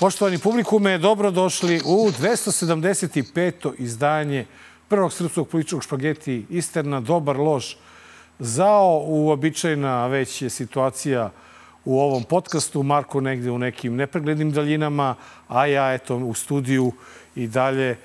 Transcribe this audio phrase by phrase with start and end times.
[0.00, 3.72] Poštovani publikume, dobrodošli u 275.
[3.78, 4.46] izdanje
[4.88, 7.74] prvog srpskog političkog špageti Isterna, dobar lož,
[8.38, 11.30] zao, uobičajena već je situacija
[11.84, 15.14] u ovom podcastu, Marko negde u nekim nepreglednim daljinama,
[15.48, 16.92] a ja eto u studiju
[17.36, 17.96] i dalje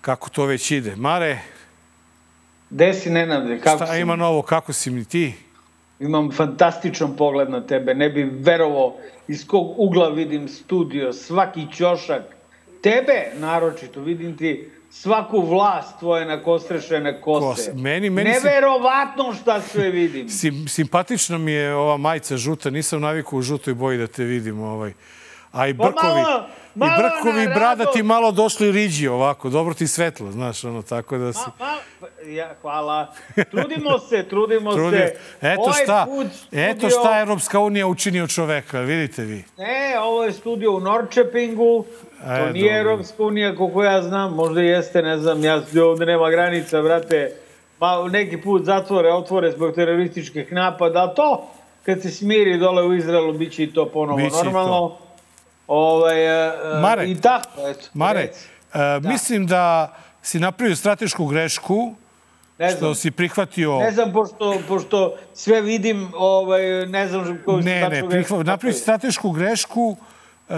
[0.00, 0.96] kako to već ide.
[0.96, 1.38] Mare,
[2.70, 3.60] Gde si, Nenade?
[3.60, 4.00] Kako šta si?
[4.00, 5.34] ima novo, kako si mi ti?
[6.00, 7.94] Imam fantastičan pogled na tebe.
[7.94, 8.96] Ne bi verovao
[9.28, 12.22] iz kog ugla vidim studio, svaki ćošak.
[12.82, 17.46] Tebe, naročito, vidim ti svaku vlast tvoje nakostrešene kose.
[17.62, 20.28] Kos- meni- meni Neverovatno šta sve vidim.
[20.40, 24.60] Sim, simpatična mi je ova majica žuta, nisam navikao u žutoj boji da te vidim.
[24.60, 24.92] Ovaj.
[25.52, 29.74] A i Pa brkovi, malo- malo i brkovi brada ti malo došli riđi ovako, dobro
[29.74, 31.40] ti svetlo, znaš, ono, tako da si...
[31.58, 31.66] Ma,
[32.00, 33.06] ma, ja, hvala.
[33.50, 35.00] Trudimo se, trudimo Trudim.
[35.00, 35.14] se.
[35.42, 39.44] Eto Ovaj šta, put eto šta je Evropska unija učini od čoveka, vidite vi.
[39.58, 41.84] Ne, ovo je studio u Norčepingu.
[42.18, 42.90] To E, nije dobro.
[42.90, 44.34] Evropska unija, koliko ja znam.
[44.34, 45.44] Možda jeste, ne znam.
[45.44, 47.32] Ja ovde nema granica, brate.
[47.78, 51.02] Pa neki put zatvore, otvore zbog terorističkih napada.
[51.02, 51.48] A to,
[51.82, 54.98] kad se smiri dole u Izraelu, bit će i to ponovo Biće i to.
[55.70, 57.88] Ovaj, e, e, Mare, I tako, eto.
[57.94, 58.48] Mare, reci.
[58.74, 61.94] e, mislim da si napravio stratešku grešku
[62.58, 63.78] Ne što znam, si prihvatio...
[63.78, 68.80] ne znam pošto, pošto sve vidim, ovaj, ne znam koju Ne, ne, prihva, napravio si
[68.80, 70.54] stratešku grešku e,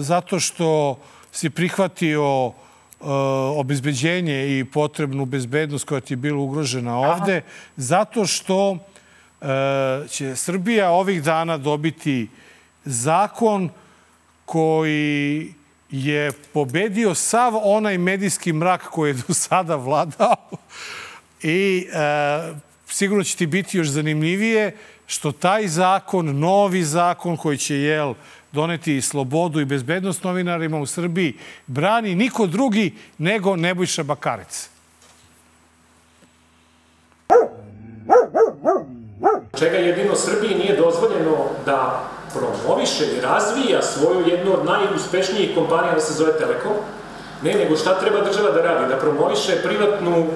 [0.00, 0.98] zato što
[1.32, 2.52] si prihvatio e,
[3.56, 7.42] obezbeđenje i potrebnu bezbednost koja ti je bila ugrožena ovde,
[7.76, 8.76] zato što
[9.40, 12.28] e, će Srbija ovih dana dobiti
[12.84, 13.70] zakon
[14.44, 15.54] koji
[15.90, 20.36] je pobedio sav onaj medijski mrak koji je do sada vladao
[21.42, 22.54] i e,
[22.86, 24.76] sigurno će ti biti još zanimljivije
[25.06, 28.14] što taj zakon, novi zakon koji će jel,
[28.52, 31.34] doneti slobodu i bezbednost novinarima u Srbiji,
[31.66, 34.68] brani niko drugi nego Nebojša Bakarec.
[39.58, 41.36] čega jedino Srbiji nije dozvoljeno
[41.66, 46.72] da promoviše i razvija svoju jednu od najuspešnijih kompanija da se zove Telekom.
[47.42, 48.88] Ne, nego šta treba država da radi?
[48.88, 50.26] Da promoviše privatnu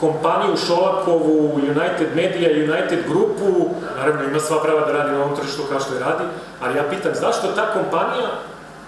[0.00, 5.62] kompaniju Šolakovu, United Media, United Grupu, naravno ima sva prava da radi na ovom tržištu
[5.70, 6.24] kao što je radi,
[6.60, 8.28] ali ja pitam zašto ta kompanija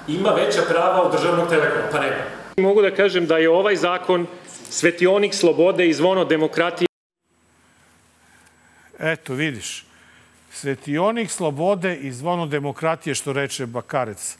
[0.08, 1.88] ima veća prava od državnog telekoma?
[1.92, 2.22] Pa nema.
[2.56, 4.26] Mogu da kažem da je ovaj zakon
[4.70, 6.88] svetionik slobode i zvono demokratije
[8.98, 9.87] Eto, vidiš.
[10.52, 14.36] Svetionik slobode i zvono demokratije, što reče Bakarec.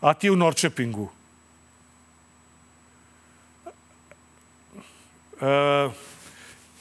[0.00, 1.08] A ti u Norčepingu.
[5.40, 5.88] E,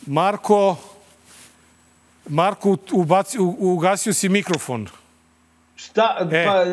[0.05, 0.75] Marko,
[2.28, 4.88] Marko, ubaci, ugasio si mikrofon.
[5.75, 6.45] Šta, E.
[6.45, 6.66] pa,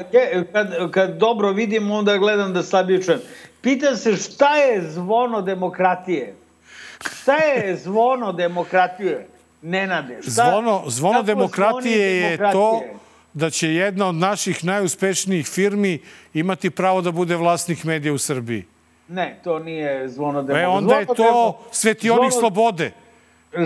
[0.53, 3.21] kad, kad dobro vidim, onda gledam da slabije čujem.
[3.61, 6.35] Pitam se šta je zvono demokratije?
[7.01, 9.29] Šta je zvono demokratije?
[9.63, 12.53] Nenade, šta, Zvono, zvono demokratije zvoni je demokratije?
[12.53, 12.83] to
[13.33, 15.99] da će jedna od naših najuspešnijih firmi
[16.35, 18.65] imati pravo da bude vlasnik medija u Srbiji.
[19.09, 20.65] Ne, to nije zvono demokratije.
[20.65, 22.93] E, onda je to svetionik zvono- slobode.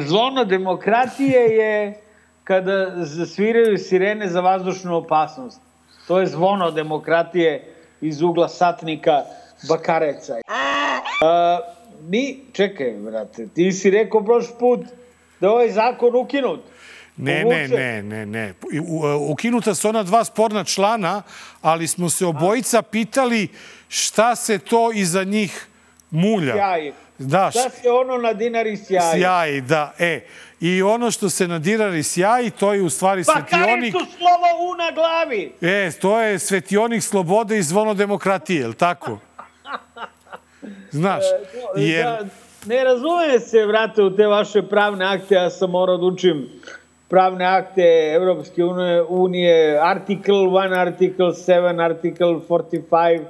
[0.07, 2.01] Zvono demokratije je
[2.45, 5.61] kada zasviraju sirene za vazdušnu opasnost.
[6.07, 9.23] To je zvono demokratije iz ugla satnika
[9.69, 10.35] Bakareca.
[11.23, 11.59] A,
[12.03, 14.81] mi, čekaj, brate, ti si rekao prošli put
[15.41, 16.61] da je ovaj zakon ukinut.
[17.17, 18.55] Ne, ne, ne, ne, ne.
[18.83, 21.23] U- Ukinuta su ona dva sporna člana,
[21.63, 23.49] ali smo se obojica pitali
[23.89, 25.67] šta se to iza njih
[26.11, 26.55] mulja.
[26.55, 26.93] Sjaj.
[27.19, 29.21] Da, Da se ono na dinari sjaji.
[29.21, 29.95] sjaj, da.
[29.99, 30.21] E,
[30.61, 33.51] i ono što se nadirari sjaji, to je u stvari svetionik.
[33.93, 35.53] Bakarecu slovo U na glavi.
[35.63, 39.19] E, to je svetionik slobode i zvono demokratije, je li tako?
[40.91, 41.25] Znaš,
[41.77, 42.07] jer...
[42.67, 46.49] Ne razume se, vrate, u te vaše pravne akte, ja sam morao da učim
[47.09, 53.21] pravne akte Evropske unije, unije article 1, article 7, article 45,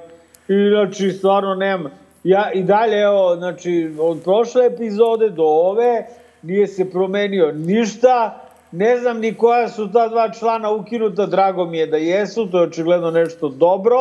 [0.49, 1.93] i znači stvarno nemam.
[2.25, 6.07] Ja i dalje, evo, znači, od prošle epizode do ove
[6.43, 8.41] nije se promenio ništa,
[8.73, 12.59] ne znam ni koja su ta dva člana ukinuta, drago mi je da jesu, to
[12.59, 13.97] je očigledno nešto dobro,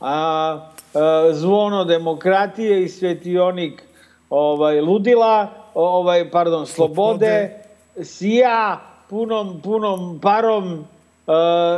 [0.00, 0.60] a,
[0.94, 3.87] a zvono demokratije i svetionik
[4.30, 7.62] ovaj ludila, ovaj pardon, slobode,
[8.02, 10.84] sija punom punom parom
[11.28, 11.34] Uh,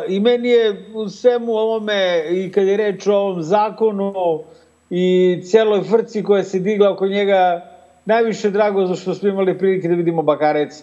[0.08, 4.42] I meni je u svemu ovome, i kad je reč o ovom zakonu
[4.90, 7.70] i celoj frci koja se digla oko njega,
[8.04, 10.82] najviše drago za što smo imali prilike da vidimo Bakarec.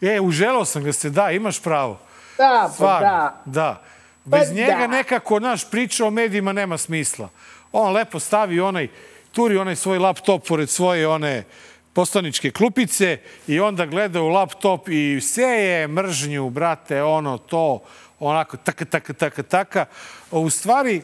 [0.00, 1.98] E, uželao sam ga se, da, imaš pravo.
[2.38, 3.42] Da, pa Stvarno, da.
[3.44, 3.82] da.
[4.24, 4.86] Bez Pa njega da.
[4.86, 7.28] nekako naš priča o medijima nema smisla.
[7.72, 8.88] On lepo stavi onaj,
[9.32, 11.44] turi onaj svoj laptop pored svoje one
[11.92, 17.80] poslaničke klupice i onda gleda u laptop i seje mržnju, brate, ono, to,
[18.20, 19.84] onako, taka, taka, taka, taka.
[20.30, 21.02] U stvari,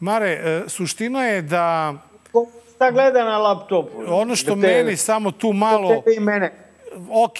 [0.00, 1.94] Mare, e, suština je da
[2.74, 4.02] Šta gleda na laptopu?
[4.06, 5.88] ono što Da te- meni samo tu malo...
[5.88, 6.52] Tebe i mene.
[7.10, 7.36] ok,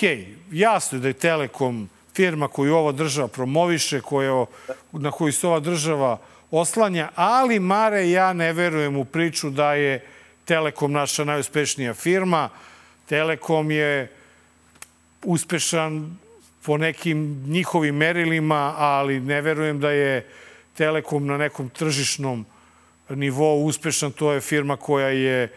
[0.52, 4.44] jasno je da je Telekom firma koju ova država promoviše, koja,
[4.92, 6.18] na koju se ova država
[6.50, 10.05] oslanja, ali, Mare, ja ne verujem u priču da je
[10.44, 12.49] Telekom naša najuspešnija firma.
[13.08, 14.12] Telekom je
[15.25, 16.17] uspešan
[16.62, 20.26] po nekim njihovim merilima, ali ne verujem da je
[20.76, 22.47] Telekom na nekom tržišnom
[23.08, 24.12] nivou uspešan.
[24.12, 25.49] To je firma koja je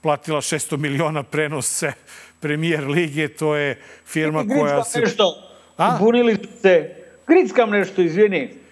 [0.00, 1.92] platila 600 miliona prenose
[2.40, 3.28] premijer lige.
[3.28, 5.00] To je firma koja se...
[5.00, 5.34] nešto.
[5.76, 5.96] A?
[6.00, 6.94] Bunili se.
[7.26, 8.65] Grickam nešto, izvini.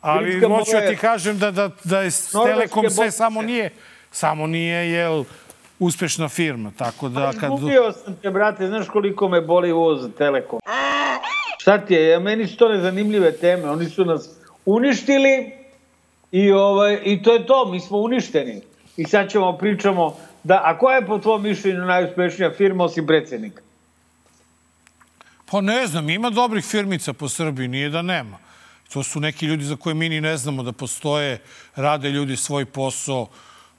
[0.00, 2.10] Ali hoću da ti kažem da, da, da je
[2.46, 3.70] Telekom sve samo nije,
[4.10, 5.24] samo nije, jel,
[5.78, 6.72] uspešna firma.
[6.76, 7.52] Tako da kad...
[7.54, 10.60] Izgubio sam te, brate, znaš koliko me boli uvoz za Telekom.
[11.58, 12.20] Šta ti je?
[12.20, 13.70] Meni su to nezanimljive teme.
[13.70, 14.28] Oni su nas
[14.66, 15.52] uništili
[16.30, 17.70] i, ovaj, i to je to.
[17.72, 18.60] Mi smo uništeni.
[18.96, 23.62] I sad ćemo pričamo da, a koja je po tvojom mišljenju najuspešnija firma osim predsjednika?
[25.50, 28.38] Pa ne znam, ima dobrih firmica po Srbiji, nije da nema.
[28.92, 31.38] To su neki ljudi za koje mi ni ne znamo da postoje,
[31.76, 33.26] rade ljudi svoj posao,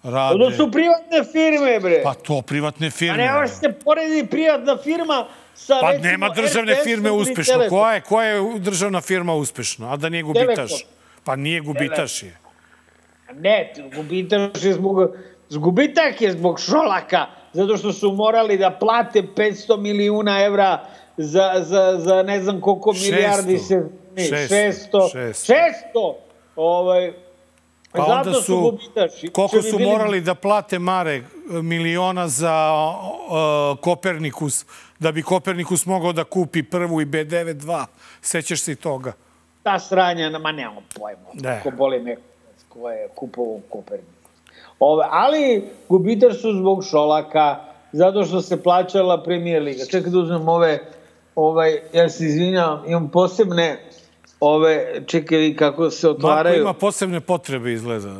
[0.04, 0.40] rade...
[0.40, 2.02] To su privatne firme, bre.
[2.04, 3.18] Pa to, privatne A firme.
[3.18, 7.54] ne može se poredi privatna firma sa, Pa recimo, nema državne RTS-om firme uspešno.
[7.54, 7.78] Telekom.
[7.78, 10.56] Koja je, koja je državna firma uspešna, a da nije gubitaš?
[10.56, 10.90] Telekom.
[11.24, 12.38] Pa nije gubitaš je.
[13.34, 15.16] Ne, gubitaš je zbog,
[15.50, 20.86] gubitak je zbog Šolaka, zato što su morali da plate 500 milijuna evra
[21.18, 23.12] za, za, za ne znam koliko 600.
[23.12, 24.01] milijardi se...
[24.12, 24.48] Ne, 600.
[24.50, 24.98] 600.
[25.14, 25.54] 600.
[25.94, 26.14] 600!
[26.56, 27.14] Ovaj,
[27.92, 29.28] Pa zato onda su, gubitaši.
[29.28, 31.24] koliko bi su bili- morali da plate Mare
[31.54, 34.66] miliona za uh, Kopernikus,
[35.00, 37.86] da bi Kopernikus mogao da kupi prvu i B92.
[38.22, 39.14] Sećaš se toga?
[39.64, 41.30] Ta sranja, ma nemamo pojma.
[41.34, 41.60] Ne.
[41.64, 42.16] Ko boli me
[42.70, 44.14] ko je kupovao Kopernikus.
[44.80, 47.60] Ove, ali gubitaš su zbog Šolaka,
[47.92, 49.86] zato što se plaćala premijer liga.
[49.86, 50.80] Čekaj da uzmem ove,
[51.36, 53.80] ovaj, ja se izvinjam, imam posebne
[54.42, 56.62] ove, čekaj kako se Marko otvaraju.
[56.62, 58.16] ima posebne potrebe izgleda.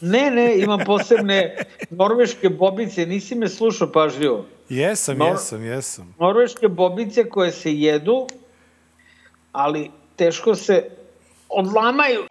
[0.00, 1.56] Ne, ne, imam posebne
[1.90, 4.46] norveške bobice, nisi me slušao pažljivo.
[4.68, 6.14] Jesam, Nor- jesam, jesam.
[6.18, 8.26] norveške bobice koje se jedu,
[9.52, 10.90] ali teško se
[11.48, 12.24] odlamaju.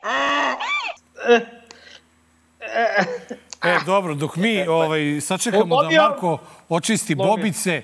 [3.64, 6.02] E, dobro, dok mi ovaj, sačekamo da.
[6.02, 6.38] Marko
[6.70, 7.84] očisti bobice, e,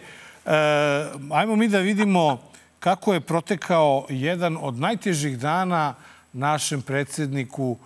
[1.32, 2.51] ajmo mi da vidimo
[2.82, 5.96] kako je protekao jedan od najtežih dana
[6.34, 7.78] našem predsedniku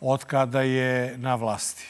[0.00, 1.84] od kada je na vlasti.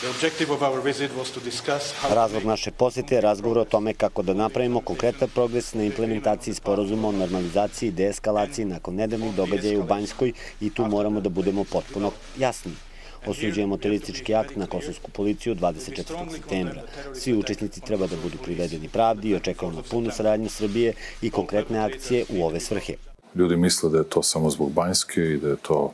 [0.00, 3.64] The objective of our visit was to discuss how Razlog naše posete je razgovor o
[3.64, 9.34] tome kako da napravimo konkretan progres na implementaciji sporozuma o normalizaciji i deeskalaciji nakon nedavnih
[9.34, 12.87] događaja u Banjskoj i tu moramo da budemo potpuno jasni.
[13.28, 16.32] Osuđujemo teroristički akt na kosovsku policiju 24.
[16.32, 16.82] septembra.
[17.14, 20.92] Svi učesnici treba da budu privedeni pravdi i očekujemo punu saradnju Srbije
[21.22, 22.94] i konkretne akcije u ove svrhe.
[23.34, 25.92] Ljudi misle da je to samo zbog Banjske i da je to...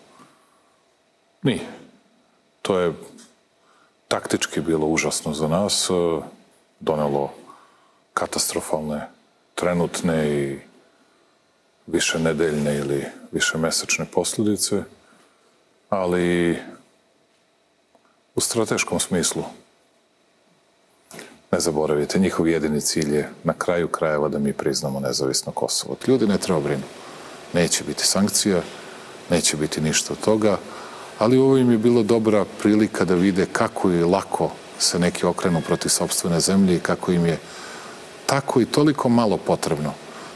[1.43, 1.61] Nije.
[2.63, 2.93] To je
[4.09, 5.93] taktički bilo užasno za nas, e,
[6.81, 7.33] donelo
[8.15, 9.09] katastrofalne
[9.55, 10.59] trenutne i
[11.87, 14.83] više nedeljne ili više mesečne posljedice,
[15.89, 16.57] ali
[18.35, 19.45] u strateškom smislu
[21.53, 25.97] ne zaboravite, njihov jedini cilj je na kraju krajeva da mi priznamo nezavisno Kosovo.
[26.07, 26.83] Ljudi ne treba brinu.
[27.53, 28.63] Neće biti sankcija,
[29.31, 30.59] neće biti ništa od toga,
[31.19, 35.61] ali ovo im je bilo dobra prilika da vide kako je lako se neki okrenu
[35.67, 37.39] protiv sobstvene zemlje i kako im je
[38.27, 39.93] tako i toliko malo potrebno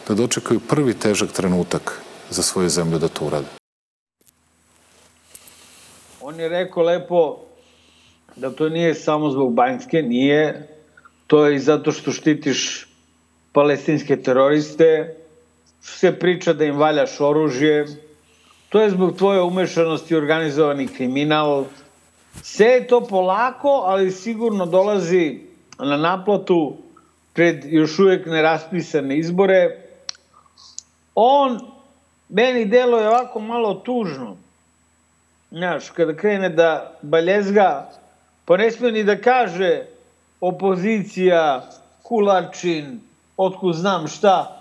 [0.09, 2.00] da dočekaju prvi težak trenutak
[2.31, 3.47] za svoju zemlju da to urade.
[6.21, 7.48] On je rekao lepo
[8.38, 10.68] da to nije samo zbog Banjske, nije.
[11.26, 12.88] To je i zato što štitiš
[13.52, 15.16] palestinske teroriste,
[15.80, 17.87] se priča da im valjaš oružje,
[18.68, 21.64] to je zbog tvoje umešanosti organizovani kriminal.
[22.42, 25.40] Sve je to polako, ali sigurno dolazi
[25.78, 26.76] na naplatu
[27.33, 29.83] pred još uvijek neraspisane izbore.
[31.14, 31.61] On,
[32.28, 34.37] meni delo je ovako malo tužno.
[35.50, 37.90] Znaš, kada krene da baljezga,
[38.49, 39.85] pa ne smije ni da kaže
[40.40, 41.71] opozicija,
[42.02, 43.00] kulačin,
[43.37, 44.55] otkud znam šta.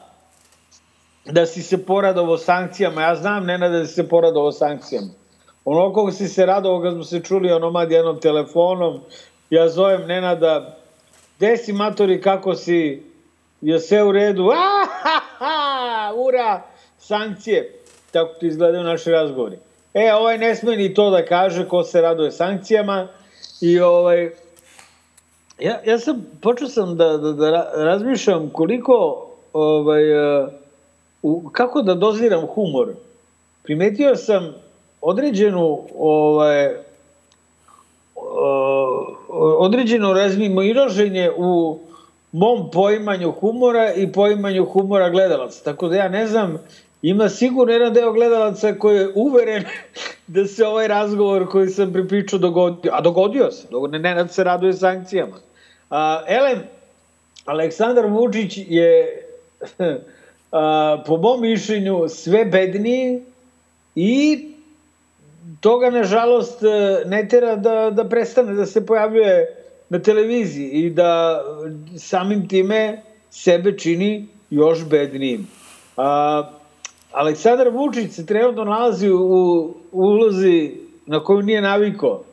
[1.25, 3.01] da si se poradovo sankcijama.
[3.01, 5.07] Ja znam, Nena, da si se poradovo sankcijama.
[5.65, 8.99] Ono koga si se radovo kad smo se čuli onomad jednom telefonom,
[9.49, 10.77] ja zovem Nenada,
[11.37, 13.03] gde si matori, kako si,
[13.61, 14.51] je sve u redu,
[15.39, 16.61] ha, ura,
[16.97, 17.79] sankcije.
[18.11, 19.57] Tako ti izgledaju naši razgovori.
[19.93, 23.07] E, ovaj ne sme ni to da kaže ko se raduje sankcijama
[23.61, 24.29] i ovaj,
[25.59, 30.03] ja, ja sam, počeo sam da, da, da razmišljam koliko, ovaj,
[31.21, 32.93] u, kako da doziram humor.
[33.63, 34.53] Primetio sam
[35.01, 36.75] određenu ovaj,
[39.59, 41.79] određeno razmimoilaženje u
[42.31, 45.63] mom poimanju humora i poimanju humora gledalaca.
[45.63, 46.57] Tako da ja ne znam,
[47.01, 49.63] ima sigurno jedan deo gledalaca koji je uveren
[50.27, 52.91] da se ovaj razgovor koji sam pripričao dogodio.
[52.93, 53.67] A dogodio se.
[53.91, 55.35] Ne, Nenad se raduje sankcijama.
[55.89, 56.63] A, Elem,
[57.45, 59.23] Aleksandar Vučić je
[60.51, 63.21] a, po mom mišljenju sve bedniji
[63.95, 64.45] i
[65.61, 66.61] toga, nažalost,
[67.05, 69.55] ne tera da, da prestane da se pojavljuje
[69.89, 71.41] na televiziji i da
[71.97, 75.47] samim time sebe čini još bednijim.
[75.97, 76.56] A,
[77.17, 80.71] Aleksandar Vučić se trenutno nalazi u, u ulozi
[81.05, 82.23] na koju nije naviko.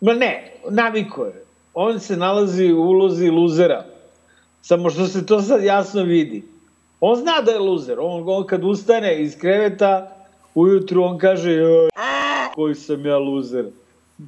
[0.00, 1.44] Ma ne, naviko je.
[1.74, 3.84] On se nalazi u ulozi luzera.
[4.62, 6.42] Samo što se to sad jasno vidi.
[7.00, 8.00] On zna da je luzer.
[8.00, 10.10] On, on kad ustane iz kreveta,
[10.54, 11.88] ujutru on kaže joj,
[12.54, 13.66] koji sam ja luzer.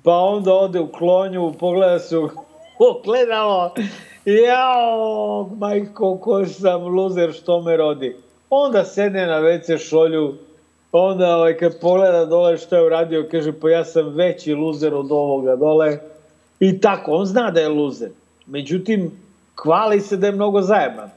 [0.05, 2.29] Pa onda ode u klonju, pogleda se u
[2.91, 3.75] ogledalo.
[4.25, 8.17] Jao, majko, ko sam luzer, što me rodi.
[8.57, 10.35] Onda sedne na WC šolju,
[10.93, 15.13] onda ovaj, kad pogleda dole što je uradio, kaže pa ja sam veći luzer od
[15.13, 15.99] ovoga dole.
[16.61, 18.11] I tako, on zna da je luzer.
[18.47, 19.11] Međutim,
[19.63, 21.11] hvali se da je mnogo zajeban.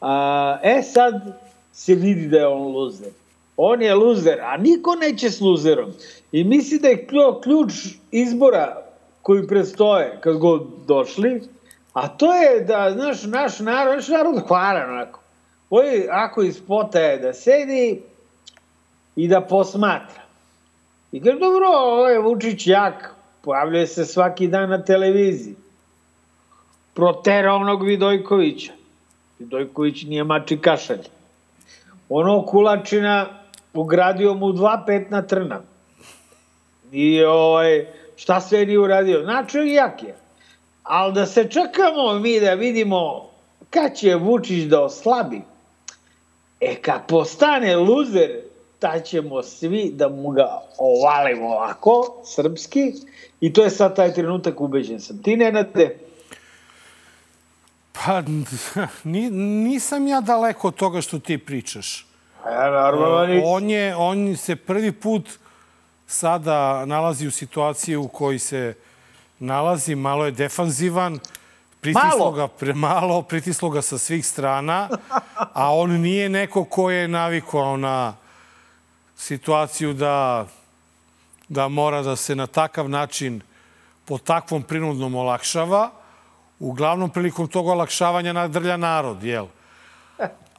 [0.00, 1.14] A, e sad
[1.72, 3.12] se vidi da je on luzer.
[3.56, 5.92] On je luzer, a niko neće s luzerom.
[6.32, 7.06] I misli da je
[7.42, 7.72] ključ
[8.10, 8.82] izbora
[9.22, 11.42] koji predstoje kad god došli,
[11.92, 15.23] a to je da, znaš, naš narod, naš narod hvara onako.
[15.70, 18.02] Ovi, ako iz spota je da sedi
[19.16, 20.22] i da posmatra.
[21.12, 25.54] I kaže, dobro, ovo je Vučić jak, pojavljuje se svaki dan na televiziji.
[26.94, 28.72] Protera onog Vidojkovića.
[29.38, 31.06] Vidojković nije mači kašalj.
[32.08, 33.26] Ono kulačina
[33.74, 35.62] ugradio mu dva petna trna.
[36.92, 39.22] I ovaj, šta sve nije uradio?
[39.22, 40.14] Znači, jak je.
[40.82, 43.30] Ali da se čekamo mi da vidimo
[43.70, 45.40] kad će Vučić da oslabi,
[46.64, 48.30] E, kad postane luzer,
[48.78, 52.92] ta ćemo svi da mu ga ovalimo ovako, srpski,
[53.40, 55.22] i to je sad taj trenutak, ubeđen sam.
[55.22, 55.96] Ti, Nenade?
[57.92, 58.22] Pa,
[59.64, 62.06] nisam ja daleko od toga što ti pričaš.
[62.46, 65.28] Ja, normalno On, je, on se prvi put
[66.06, 68.74] sada nalazi u situaciji u kojoj se
[69.38, 71.18] nalazi, malo je defanzivan,
[71.84, 74.88] Pritislo ga premalo, pritislo ga sa svih strana,
[75.52, 78.16] a on nije neko ko je navikao na
[79.16, 80.46] situaciju da,
[81.48, 83.40] da mora da se na takav način
[84.04, 85.90] po takvom prinudnom olakšava.
[86.58, 89.46] Uglavnom, prilikom tog olakšavanja nadrlja narod, jel?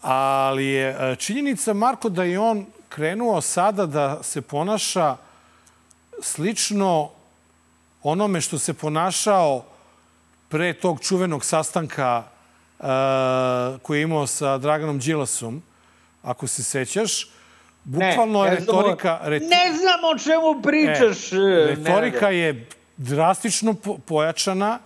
[0.02, 5.18] Ali je e, činjenica, Marko, da je on krenuo sada da se ponaša
[6.22, 7.10] slično
[8.04, 9.75] onome što se ponašao
[10.50, 12.24] pre tog čuvenog sastanka
[12.80, 12.86] uh,
[13.82, 15.62] koji je imao sa Draganom Đilasom,
[16.24, 17.28] ako se sećaš,
[17.84, 19.20] bukvalno ne, je retorika...
[19.24, 21.34] Ne, ne znam o čemu pričaš.
[21.34, 24.80] E, retorika ne, je drastično po, pojačana.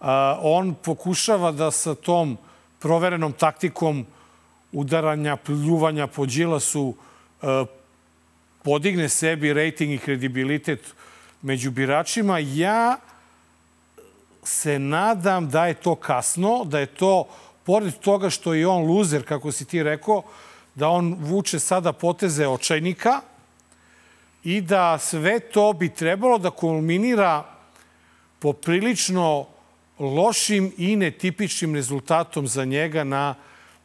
[0.00, 0.06] Uh,
[0.40, 2.38] on pokušava da sa tom
[2.78, 4.06] proverenom taktikom
[4.72, 6.94] udaranja, pljuvanja po Đilasu
[7.42, 7.48] uh,
[8.62, 10.94] podigne sebi rejting i kredibilitet
[11.42, 12.38] među biračima.
[12.38, 12.96] Ja
[14.46, 17.28] se nadam da je to kasno, da je to,
[17.64, 20.22] pored toga što je on luzer, kako si ti rekao,
[20.74, 23.20] da on vuče sada poteze očajnika
[24.44, 27.44] i da sve to bi trebalo da kulminira
[28.38, 29.46] poprilično
[29.98, 33.34] lošim i netipičnim rezultatom za njega na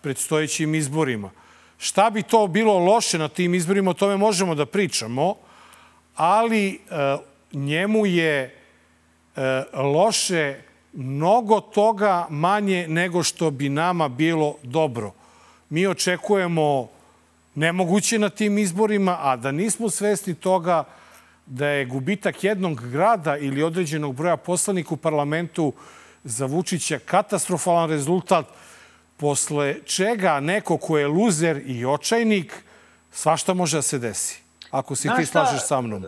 [0.02, 1.32] predstojećim izborima.
[1.78, 5.36] Šta bi to bilo loše na tim izborima, o tome možemo da pričamo,
[6.16, 6.78] ali e,
[7.54, 8.61] njemu je
[9.74, 10.62] loše
[10.94, 15.14] mnogo toga manje nego što bi nama bilo dobro.
[15.70, 16.90] Mi očekujemo
[17.56, 20.84] nemoguće na tim izborima, a da nismo svesni toga
[21.46, 25.74] da je gubitak jednog grada ili određenog broja poslanika u parlamentu
[26.24, 28.46] za Vučića katastrofalan rezultat,
[29.18, 32.64] posle čega neko ko je luzer i očajnik,
[33.12, 34.41] svašta može da se desi.
[34.72, 36.06] Ako Znaš ti slažeš sa mnom.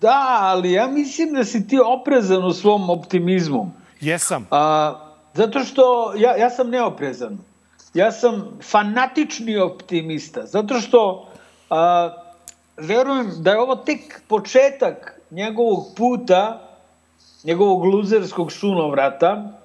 [0.00, 3.70] Da, ali ja mislim da si ti oprezan u svom optimizmu.
[4.00, 4.46] Jesam.
[4.50, 4.94] A,
[5.34, 7.38] zato što ja, ja sam neoprezan.
[7.94, 10.46] Ja sam fanatični optimista.
[10.46, 11.28] Zato što
[11.70, 12.10] a,
[12.76, 16.68] verujem da je ovo tek početak njegovog puta,
[17.44, 19.58] njegovog luzerskog sunovrata.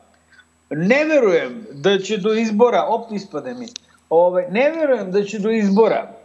[0.69, 3.67] Ne verujem da će do izbora, opet ispade mi,
[4.09, 6.16] Ove, ne verujem da će do izbora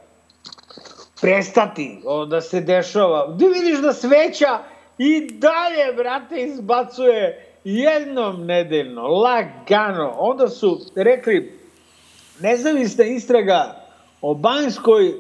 [1.23, 3.27] prestati o, da se dešava.
[3.29, 4.59] Da vidiš da sveća
[4.99, 10.15] i dalje, brate, izbacuje jednom nedeljno, lagano.
[10.19, 11.59] Onda su rekli,
[12.41, 13.87] nezavisna istraga
[14.21, 15.13] o Banjskoj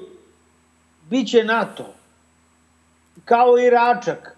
[1.11, 1.94] biće NATO.
[3.25, 4.37] Kao i Račak.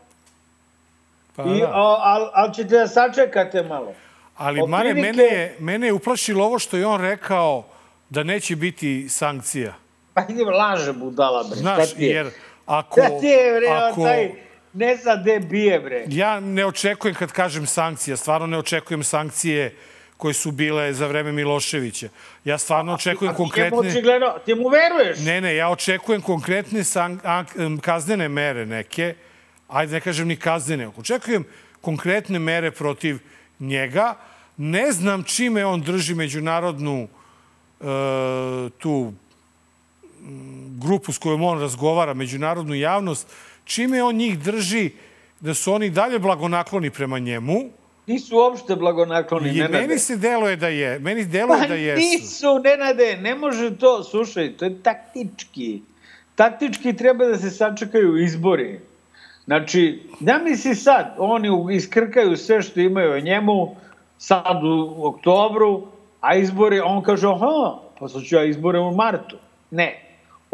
[1.36, 1.68] Pa, I, da.
[1.68, 3.92] o, al, al ćete da sačekate malo.
[4.36, 7.64] Ali, otprilike- Mare, mene je, mene je uplašilo ovo što je on rekao
[8.10, 9.74] da neće biti sankcija.
[10.14, 11.56] Pa idem, laže budala, bre.
[11.56, 12.10] Znaš, šta ti je?
[12.10, 12.30] jer
[12.66, 13.00] ako...
[13.00, 14.30] Šta ti je, bre, ako, taj
[14.72, 16.04] ne zna gde bije, bre.
[16.08, 19.76] Ja ne očekujem kad kažem sankcija, stvarno ne očekujem sankcije
[20.16, 22.08] koje su bile za vreme Miloševića.
[22.44, 23.78] Ja stvarno očekujem A ti njemu konkretne...
[23.78, 25.18] očigledno, ti mu veruješ?
[25.18, 26.82] Ne, ne, ja očekujem konkretne
[27.24, 29.14] a, em, kaznene mere neke,
[29.68, 31.44] ajde ne kažem ni kaznene, očekujem
[31.80, 33.18] konkretne mere protiv
[33.58, 34.14] njega.
[34.56, 37.08] Ne znam čime on drži međunarodnu
[37.80, 37.84] e,
[38.78, 39.12] tu
[40.78, 43.32] grupu s kojom on razgovara, međunarodnu javnost,
[43.64, 44.90] čime on njih drži
[45.40, 47.54] da su oni dalje blagonakloni prema njemu.
[48.06, 49.80] Nisu uopšte blagonakloni, I Nenade.
[49.80, 52.00] meni se deluje da je, meni deluje Pa da jesu.
[52.00, 55.82] nisu, Nenade, ne može to, slušaj, to je taktički.
[56.34, 58.80] Taktički treba da se sačekaju izbori.
[59.44, 63.76] Znači, da misli sad, oni iskrkaju sve što imaju o njemu,
[64.18, 65.86] sad u oktobru,
[66.20, 69.36] a izbori, on kaže, aha, pa sad ću ja izbore u martu.
[69.70, 70.03] Ne.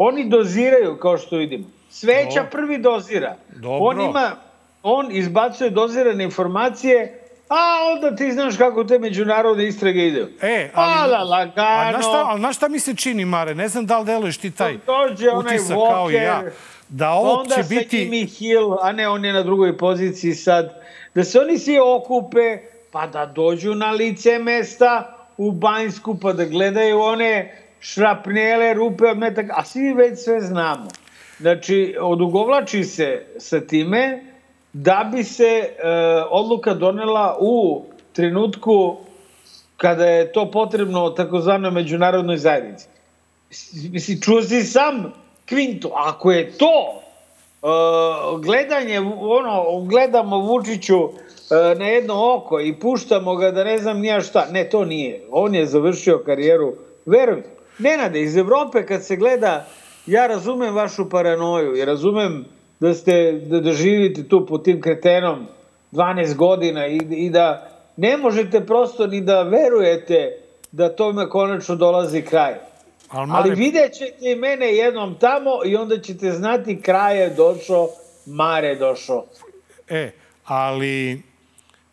[0.03, 1.63] Oni doziraju, kao što vidimo.
[1.89, 3.35] Sveća prvi dozira.
[3.49, 3.77] Dobro.
[3.79, 4.31] On ima,
[4.83, 10.27] on izbacuje dozirane informacije, a onda ti znaš kako te međunarodne istrage idu.
[10.41, 10.93] E, ali...
[10.93, 11.67] Ala, lagano.
[11.67, 13.55] A znaš šta, ali znaš šta mi se čini, Mare?
[13.55, 16.41] Ne znam da li deluješ ti taj Dođe onaj utisak kao i ja.
[16.43, 16.49] Walker,
[16.89, 17.97] Da ovo onda će sa biti...
[17.97, 20.81] Jimmy Hill, a ne, on je na drugoj poziciji sad,
[21.15, 22.57] da se oni svi okupe,
[22.91, 29.17] pa da dođu na lice mesta u Banjsku, pa da gledaju one šrapnele, rupe od
[29.17, 30.87] metaka, a svi već sve znamo.
[31.39, 34.23] Znači, odugovlači se sa time
[34.73, 35.69] da bi se e,
[36.29, 38.97] odluka donela u trenutku
[39.77, 42.87] kada je to potrebno takozvanoj međunarodnoj zajednici.
[43.91, 45.13] Mislim, čuo si sam
[45.49, 47.01] Kvinto, ako je to
[47.61, 51.11] uh, gledanje, ono, gledamo Vučiću uh,
[51.77, 55.25] na jedno oko i puštamo ga da ne znam nija šta, ne, to nije.
[55.31, 56.73] On je završio karijeru,
[57.05, 57.43] verujem.
[57.81, 59.67] Nenade, iz Evrope kad se gleda,
[60.05, 62.45] ja razumem vašu paranoju i razumem
[62.79, 65.47] da ste, da, da živite tu pod tim kretenom
[65.91, 70.37] 12 godina i, i da ne možete prosto ni da verujete
[70.71, 72.53] da tome konačno dolazi kraj.
[73.09, 77.29] Ali, Ali Mare, vidjet ćete i mene jednom tamo i onda ćete znati kraj je
[77.29, 77.89] došao,
[78.25, 79.25] Mare došao.
[79.89, 80.11] E,
[80.45, 81.30] ali...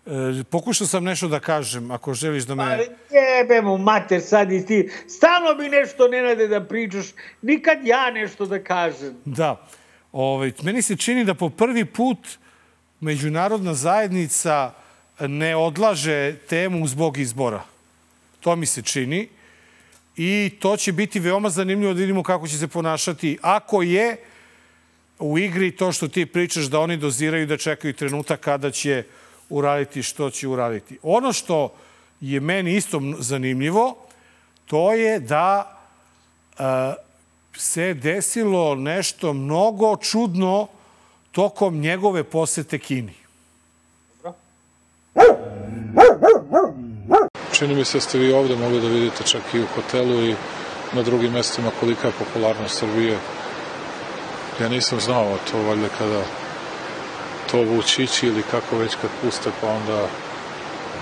[0.08, 2.62] E, pokušao sam nešto da kažem, ako želiš da me...
[2.62, 4.90] Ali jebe mu mater sad i ti.
[5.08, 7.06] Stalno bi nešto nenade da pričaš,
[7.42, 9.16] nikad ja nešto da kažem.
[9.24, 9.66] Da.
[10.12, 12.18] Ovaj, meni se čini da po prvi put
[13.00, 14.72] međunarodna zajednica
[15.20, 17.62] ne odlaže temu zbog izbora.
[18.40, 19.28] To mi se čini.
[20.16, 23.38] I to će biti veoma zanimljivo da vidimo kako će se ponašati.
[23.42, 24.16] Ako je
[25.18, 29.04] u igri to što ti pričaš da oni doziraju da čekaju trenutak kada će
[29.48, 30.98] uraditi što će uraditi.
[31.02, 31.72] Ono što
[32.20, 33.96] je meni isto zanimljivo,
[34.66, 35.78] to je da
[36.58, 36.62] e,
[37.56, 40.66] se desilo nešto mnogo čudno
[41.32, 43.14] tokom njegove posete Kini.
[47.52, 50.34] Čini mi se da ste vi ovde mogli da vidite čak i u hotelu i
[50.92, 53.18] na drugim mestima kolika je popularnost Srbije.
[54.60, 56.22] Ja nisam znao to valjda kada
[57.50, 60.06] to vučići ili kako već kad puste pa onda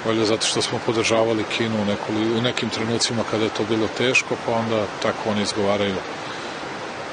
[0.06, 3.88] valjda zato što smo podržavali Kinu u, nekoli, u nekim trenucima kada je to bilo
[3.98, 5.96] teško pa onda tako oni izgovaraju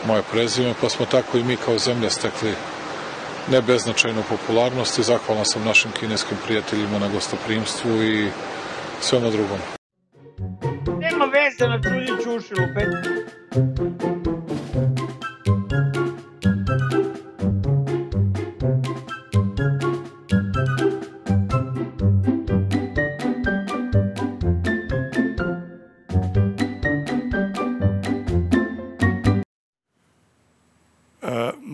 [0.07, 2.53] moje prezime pa smo tako i mi kao zemlja stekli
[3.51, 8.29] ne beznačajnu popularnost i zahvalan sam našim kineskim prijateljima na gostoprimstvu i
[9.01, 9.59] svemu drugom.
[10.99, 14.12] Nema veze na čulji čušilu, pet.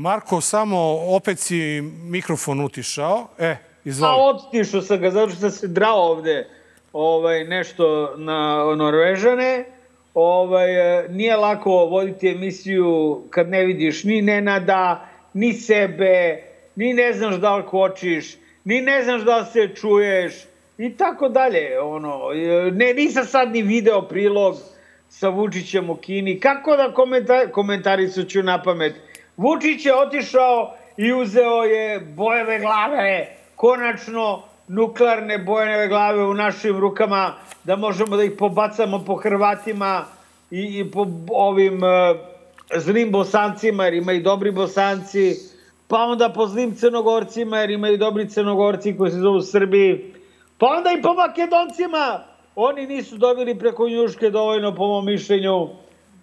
[0.10, 3.28] Marko, samo opet si mikrofon utišao.
[3.39, 4.15] E, A izvoli.
[4.19, 6.48] otišao sam ga, zato što se drao ovde
[6.93, 9.65] ovaj, nešto na Norvežane.
[10.13, 16.43] Ovaj, e, nije lako voditi emisiju kad ne vidiš ni Nenada, ni sebe,
[16.76, 20.34] ni ne znaš da li kočiš, ni ne znaš da li se čuješ
[20.78, 21.80] i tako dalje.
[21.82, 24.56] Ono, e, ne, nisam sad ni video prilog
[25.10, 26.39] sa Vučićem u Kini.
[26.39, 29.09] Kako da komentar, komentaricu ću na pamet?
[29.39, 37.34] Vučić je otišao i uzeo je bojeve glave, konačno nuklearne bojeve glave u našim rukama,
[37.63, 40.06] da možemo da ih pobacamo po Hrvatima
[40.52, 42.15] i, i po ovim e,
[42.75, 45.36] zlim bosancima, jer ima i dobri bosanci,
[45.88, 50.13] pa onda po zlim crnogorcima, jer ima i dobri crnogorci koji se zovu Srbi,
[50.58, 52.23] pa onda i po makedoncima,
[52.56, 55.69] oni nisu dobili preko njuške dovoljno po mom mišljenju.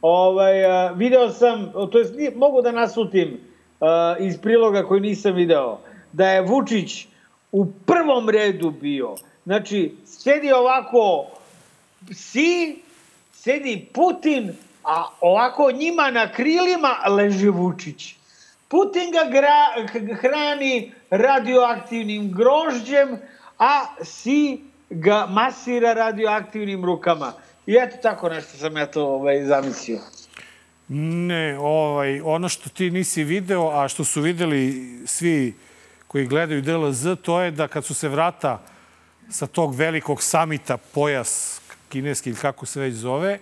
[0.07, 3.41] Ovaj, a, video sam, to jest nije, mogu da nasutim
[3.81, 5.79] a, iz priloga koji nisam video,
[6.13, 7.07] da je Vučić
[7.53, 9.15] u prvom redu bio.
[9.45, 11.27] Znači, sedi ovako
[12.13, 12.79] si,
[13.33, 14.53] sedi Putin,
[14.85, 18.15] a ovako njima na krilima leži Vučić.
[18.69, 19.87] Putin ga gra,
[20.21, 23.19] hrani radioaktivnim grožđem,
[23.59, 27.33] a si ga masira radioaktivnim rukama.
[27.67, 29.99] I eto tako nešto sam ja to ovaj, zamislio.
[30.89, 35.55] Ne, ovaj, ono što ti nisi video, a što su videli svi
[36.07, 38.63] koji gledaju DLZ, to je da kad su se vrata
[39.31, 43.39] sa tog velikog samita, pojas kineski ili kako se već zove,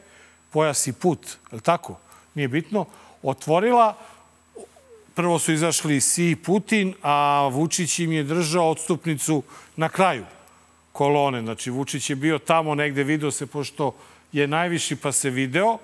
[0.51, 1.99] pojas i put, je li tako?
[2.35, 2.87] Nije bitno,
[3.23, 3.97] otvorila,
[5.15, 9.43] prvo su izašli Si i Putin, a Vučić im je držao odstupnicu
[9.77, 10.25] na kraju
[10.93, 11.43] kolone.
[11.43, 13.95] Znači, Vučić je bio tamo negde, video se, pošto
[14.35, 15.79] je najviši pa se video,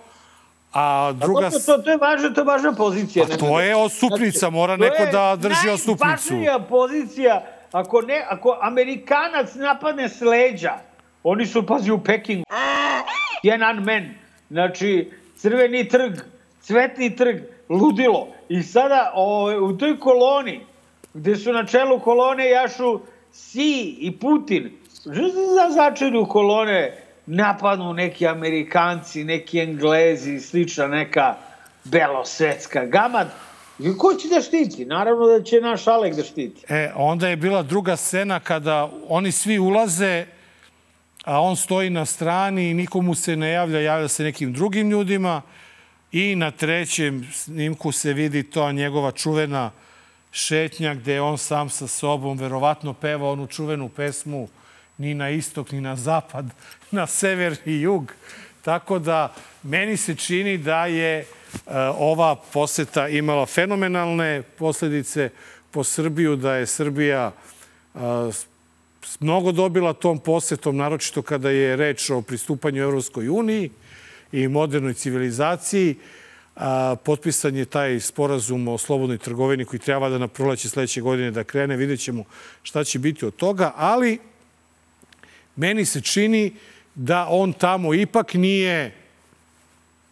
[0.73, 1.41] a druga...
[1.41, 1.65] Druga...
[1.67, 3.27] To, to, je važna, to je važna pozicija.
[3.31, 6.07] Pa to je odstupnica, mora to neko je da drži odstupnicu.
[6.07, 10.79] Najvažnija pozicija, ako, ne, ako Amerikanac napadne s leđa,
[11.23, 12.45] oni su, pazi, u Pekingu.
[13.43, 14.15] Tiananmen,
[14.51, 16.13] znači, crveni trg,
[16.61, 17.37] cvetni trg,
[17.69, 18.29] ludilo.
[18.49, 20.67] I sada o, u toj koloni,
[21.15, 23.01] gde su na čelu kolone jašu
[23.33, 24.71] Si i Putin,
[25.55, 31.37] za začelju kolone napadnu neki Amerikanci, neki Englezi, slična neka
[31.85, 33.31] belosvetska gamad.
[33.79, 34.85] I ko će da štiti?
[34.85, 36.65] Naravno da će naš Alek da štiti.
[36.69, 40.27] E, onda je bila druga scena kada oni svi ulaze,
[41.25, 45.43] a on stoji na strani i nikomu se ne javlja, javlja se nekim drugim ljudima.
[46.13, 49.71] I na trećem snimku se vidi to njegova čuvena
[50.31, 54.49] šetnja gde on sam sa sobom verovatno peva onu čuvenu pesmu
[55.01, 56.47] ni na istok, ni na zapad,
[56.91, 58.13] na sever i jug.
[58.63, 59.33] Tako da
[59.63, 61.25] meni se čini da je e,
[61.97, 65.31] ova poseta imala fenomenalne posledice
[65.71, 67.33] po Srbiju, da je Srbija
[68.33, 68.47] s-
[69.21, 73.71] mnogo dobila tom posetom, naročito kada je reč o pristupanju Evropskoj uniji
[74.33, 75.97] i modernoj civilizaciji.
[76.57, 81.31] A, potpisan je taj sporazum o slobodnoj trgovini koji treba da na proleće sledeće godine
[81.31, 81.77] da krene.
[81.77, 82.25] Vidjet ćemo
[82.63, 84.19] šta će biti od toga, ali
[85.61, 86.53] meni se čini
[86.95, 88.95] da on tamo ipak nije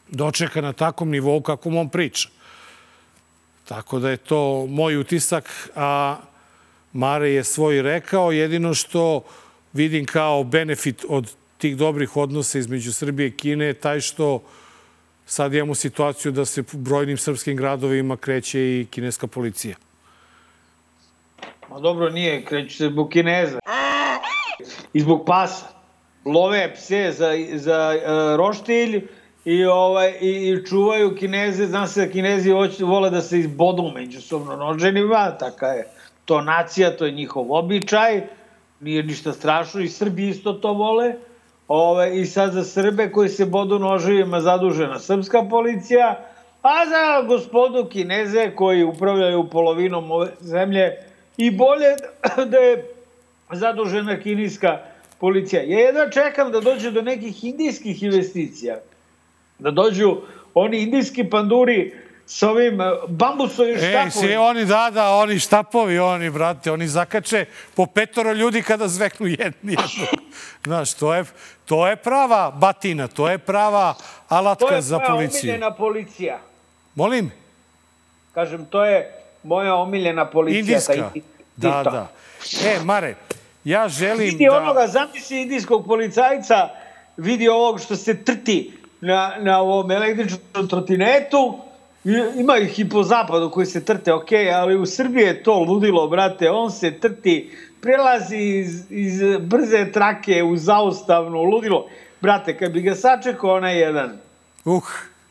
[0.08, 2.28] dočeka na takvom nivou kakvom on priča.
[3.64, 6.16] Tako da je to moj utisak, a
[6.92, 8.32] Mare je svoj rekao.
[8.32, 9.24] Jedino što
[9.72, 14.42] vidim kao benefit od tih dobrih odnosa između Srbije i Kine je taj što
[15.26, 19.76] sad imamo situaciju da se u brojnim srpskim gradovima kreće i kineska policija.
[21.70, 23.58] Ma dobro, nije, kreću se zbog Kineza.
[24.92, 25.66] I zbog pasa.
[26.24, 29.08] Love pse za, za uh, roštilj
[29.44, 31.66] i, ovaj, i, i čuvaju Kineze.
[31.66, 35.88] Znam se da Kinezi hoće, vole da se izbodu međusobno noženima, taka je
[36.24, 38.22] to nacija, to je njihov običaj,
[38.80, 41.14] nije ništa strašno i Srbi isto to vole.
[41.68, 46.24] Ove, I sad za Srbe koji se bodu noževima zadužena srpska policija,
[46.62, 50.96] a za gospodu Kineze koji upravljaju polovinom ove zemlje
[51.36, 51.96] i bolje
[52.50, 52.97] da je
[53.50, 54.78] zadužena kineska
[55.18, 55.62] policija.
[55.62, 58.76] Ja jedva čekam da dođe do nekih indijskih investicija.
[59.58, 60.16] Da dođu
[60.54, 61.94] oni indijski panduri
[62.26, 64.10] sa ovim bambusovim Ej, štapovima.
[64.10, 69.26] svi oni, da, da, oni štapovi, oni, brate, oni zakače po petoro ljudi kada zveknu
[69.26, 70.08] jedni jednog.
[70.64, 71.24] Znaš, to je,
[71.64, 73.94] to je prava batina, to je prava
[74.28, 75.40] alatka To je za moja policiju.
[75.42, 76.38] omiljena policija.
[76.94, 77.30] Molim?
[78.32, 80.60] Kažem, to je moja omiljena policija.
[80.60, 80.92] Indijska.
[80.94, 81.22] taj-
[81.56, 82.08] Da, da.
[82.64, 83.14] E, Mare,
[83.64, 84.56] ja želim Vidi da...
[84.56, 86.68] onoga, zamisli indijskog policajca,
[87.16, 91.58] vidi ovog što se trti na, na ovom električnom trotinetu
[92.36, 96.08] Ima ih i po zapadu koji se trte, ok, ali u Srbiji je to ludilo,
[96.08, 96.50] brate.
[96.50, 101.88] On se trti, prelazi iz, iz brze trake u zaustavnu, ludilo.
[102.20, 104.18] Brate, kad bi ga sačekao onaj jedan,
[104.64, 104.82] Uh,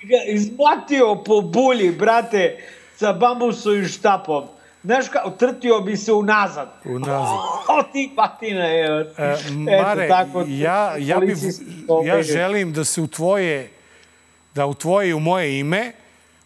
[0.02, 2.58] ga izblatio po bulji, brate,
[2.96, 4.44] sa bambusovim štapom.
[4.84, 6.70] Znaš kao, trtio bi se unazad.
[6.86, 7.38] Unazad.
[7.68, 9.14] O, ti patina je.
[9.18, 9.36] E,
[9.82, 10.10] Mare,
[10.48, 11.36] ja, ja, bi,
[12.06, 13.72] ja želim da se u tvoje,
[14.56, 15.92] da u tvoje i u moje ime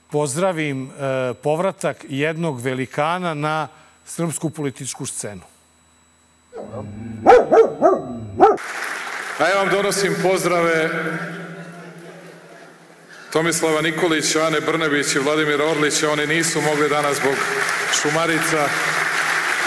[0.09, 3.67] pozdravim e, povratak jednog velikana na
[4.05, 5.41] srpsku političku scenu.
[9.39, 10.89] A ja vam donosim pozdrave
[13.31, 16.11] Tomislava Nikolića, Ane Brnebić i Vladimira Orlića.
[16.11, 17.35] Oni nisu mogli danas zbog
[18.01, 18.67] šumarica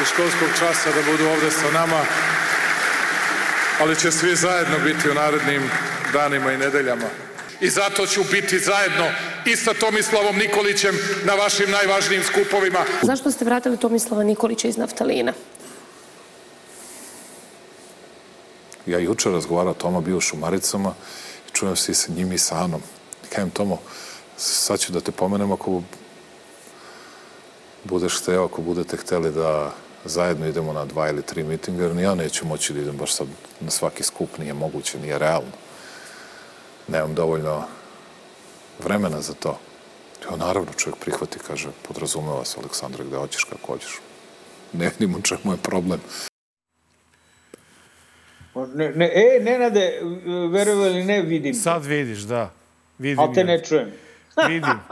[0.03, 2.01] i školskog časa da budu ovde sa nama,
[3.81, 5.71] ali će svi zajedno biti u narednim
[6.13, 7.07] danima i nedeljama.
[7.61, 9.11] I zato ću biti zajedno
[9.45, 12.85] i sa Tomislavom Nikolićem na vašim najvažnijim skupovima.
[13.03, 15.33] Zašto ste vratili Tomislava Nikolića iz Naftalina?
[18.87, 20.95] Ja juče razgovarao, Toma bio u Šumaricama
[21.49, 22.83] i čujem se i sa njim i sa Anom.
[23.35, 23.79] Kajem Tomo,
[24.37, 25.83] sad ću da te pomenem ako
[27.85, 29.73] budeš hteo, ako budete hteli da
[30.05, 33.15] zajedno idemo na dva ili tri mitinga, jer ni ja neću moći da idem baš
[33.15, 33.27] sad
[33.61, 35.51] na svaki skup, nije moguće, nije realno.
[36.89, 37.65] Nemam dovoljno
[38.85, 39.59] vremena za to.
[40.25, 44.01] Ja, naravno, čovjek prihvati, kaže, podrazumeva se, Aleksandra, gde hoćeš, kako hoćeš.
[44.73, 46.01] Ne vidim u čemu je problem.
[48.75, 50.01] Ne, ne, e, Nenade,
[50.53, 51.55] verovo ili ne, vidim.
[51.55, 52.64] Sad vidiš, da.
[52.99, 53.19] Vidim.
[53.19, 53.47] Ali te ja.
[53.47, 53.93] ne čujem.
[54.49, 54.79] Vidim.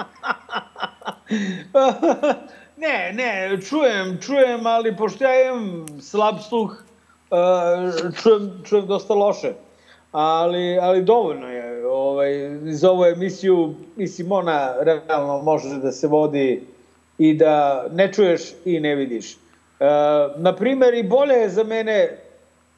[2.85, 6.85] ne, ne, čujem, čujem, ali pošto ja imam slab sluh,
[7.31, 7.39] uh,
[8.23, 9.53] čujem, čujem dosta loše.
[10.13, 11.87] Ali, ali dovoljno je.
[11.87, 12.33] Ovaj,
[12.65, 16.67] za ovu emisiju, mislim, ona realno može da se vodi
[17.19, 19.35] i da ne čuješ i ne vidiš.
[19.35, 19.39] Uh,
[20.37, 22.19] naprimer, i bolje je za mene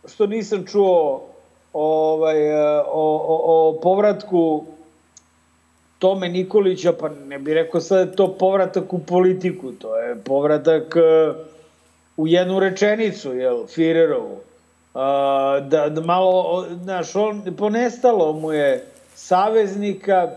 [0.08, 1.28] što nisam čuo
[1.72, 4.64] ovaj, o, o, o povratku
[5.98, 10.96] Tome Nikolića, pa ne bih rekao sad da to povratak u politiku, to je povratak
[10.96, 11.37] uh,
[12.16, 14.33] u jednu rečenicu, jel, Firerovu.
[14.35, 15.00] Uh,
[15.68, 20.30] da, da malo, znaš, on ponestalo mu je saveznika,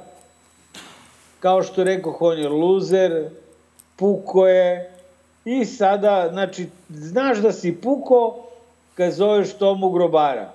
[1.39, 3.29] kao što rekao, on je luzer,
[3.95, 4.91] puko je,
[5.45, 8.47] i sada, znači, znaš da si puko
[8.95, 10.51] kad zoveš Tomu grobara.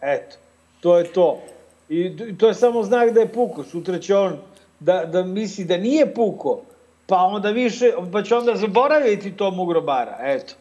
[0.00, 0.36] Eto,
[0.80, 1.40] to je to.
[1.88, 3.64] I to je samo znak da je puko.
[3.64, 4.38] Sutra će on
[4.80, 6.62] da, da misli da nije puko,
[7.06, 10.16] pa onda više, pa će onda zaboraviti tomu grobara.
[10.20, 10.54] Eto.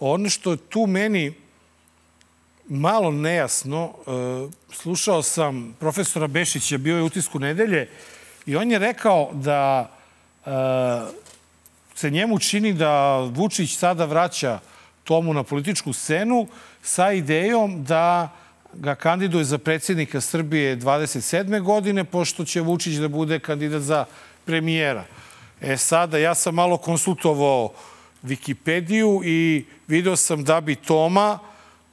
[0.00, 1.34] Ono što tu meni
[2.68, 7.88] malo nejasno, uh, slušao sam profesora Bešića, bio je utisku nedelje,
[8.46, 9.90] i on je rekao da
[10.46, 10.52] uh,
[11.94, 14.58] se njemu čini da Vučić sada vraća
[15.04, 16.46] Tomu na političku scenu
[16.82, 18.28] sa idejom da
[18.74, 21.60] ga kandiduje za predsjednika Srbije 27.
[21.62, 24.04] godine, pošto će Vučić da bude kandidat za
[24.44, 25.04] premijera.
[25.60, 27.72] E sada, ja sam malo konsultovao
[28.22, 31.38] Wikipediju i video sam da bi Toma,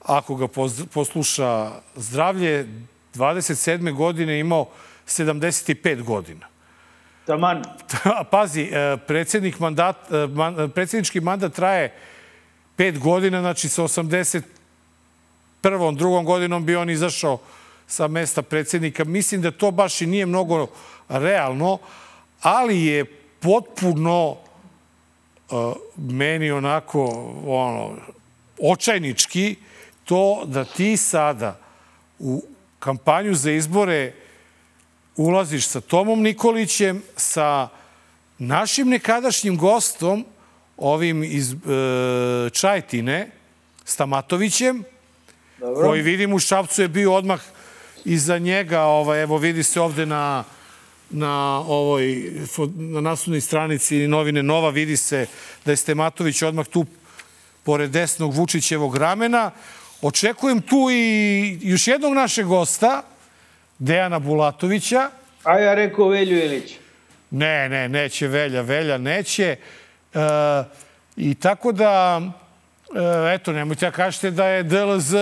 [0.06, 0.48] ako ga
[0.94, 2.68] posluša zdravlje,
[3.16, 3.94] 27.
[3.94, 4.70] godine imao
[5.08, 6.48] 75 godina.
[7.26, 7.64] Taman.
[8.32, 11.94] Pazi, e, predsjednik mandat, e, predsjednički mandat traje
[12.78, 14.42] 5 godina, znači sa 80
[15.68, 17.38] prvom, drugom godinom bi on izašao
[17.88, 19.04] sa mesta predsjednika.
[19.04, 20.68] Mislim da to baš i nije mnogo
[21.10, 21.78] realno,
[22.42, 23.06] ali je
[23.40, 27.04] potpuno uh, meni onako
[27.46, 27.96] ono,
[28.62, 29.56] očajnički
[30.04, 31.60] to da ti sada
[32.20, 32.44] u
[32.80, 34.14] kampanju za izbore
[35.16, 37.68] ulaziš sa Tomom Nikolićem, sa
[38.38, 40.26] našim nekadašnjim gostom,
[40.78, 41.56] ovim iz e,
[42.50, 43.32] Čajtine,
[43.86, 44.84] Stamatovićem,
[45.60, 45.88] Dobro.
[45.88, 47.42] koji vidim u Šapcu je bio odmah
[48.06, 50.44] iza njega, ovaj, evo vidi se ovde na,
[51.10, 52.32] na ovoj
[52.76, 55.28] na naslovnoj stranici novine Nova vidi se
[55.66, 56.86] da je Stematović odmah tu
[57.64, 59.52] pored desnog Vučićevog ramena.
[60.02, 63.04] Očekujem tu i još jednog našeg gosta,
[63.80, 65.10] Dejana Bulatovića.
[65.44, 66.74] A ja rekao Velju Ilić.
[67.32, 69.56] Ne, ne, neće Velja, Velja neće.
[70.14, 70.20] E,
[71.18, 72.22] I tako da
[73.34, 75.14] eto, nemojte da kažete da je DLZ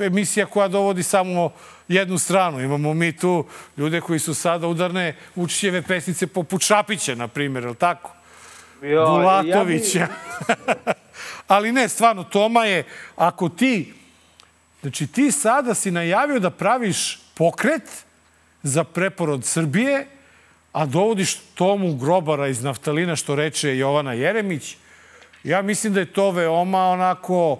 [0.00, 1.50] emisija koja dovodi samo
[1.88, 2.60] jednu stranu.
[2.60, 7.74] Imamo mi tu ljude koji su sada udarne Vučićeve pesnice poput Šapića, na primjer, je
[7.74, 8.10] tako?
[8.82, 9.98] Jo, Bulatovića.
[9.98, 10.08] Ja
[10.46, 10.92] bi...
[11.54, 12.84] Ali ne, stvarno, Toma je,
[13.16, 13.94] ako ti,
[14.80, 18.04] znači ti sada si najavio da praviš pokret
[18.62, 20.06] za preporod Srbije,
[20.72, 24.76] a dovodiš Tomu Grobara iz Naftalina, što reče Jovana Jeremić,
[25.44, 27.58] ja mislim da je to veoma onako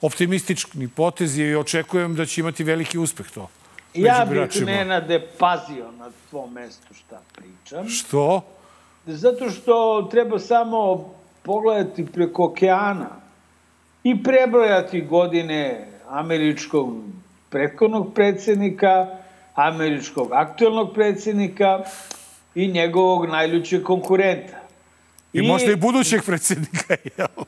[0.00, 3.48] optimistični potez i očekujem da će imati veliki uspeh to.
[3.94, 7.88] Ja bih Nenade pazio na tvom mestu šta pričam.
[7.88, 8.40] Što?
[9.06, 11.10] Zato što treba samo
[11.42, 13.10] pogledati preko okeana
[14.02, 16.94] i prebrojati godine američkog
[17.50, 19.06] prethodnog predsednika,
[19.54, 21.82] američkog aktuelnog predsednika
[22.54, 24.63] i njegovog najljućeg konkurenta.
[25.34, 27.44] I, I možda i budućeg predsednika, jel?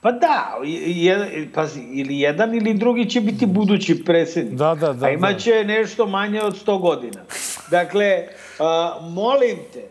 [0.00, 4.54] Pa da, je, pazi, ili jedan ili drugi će biti budući predsednik.
[4.54, 5.06] Da, da, da.
[5.06, 5.64] A imaće da.
[5.64, 7.20] nešto manje od 100 godina.
[7.70, 8.26] Dakle,
[8.58, 9.82] a, molim te,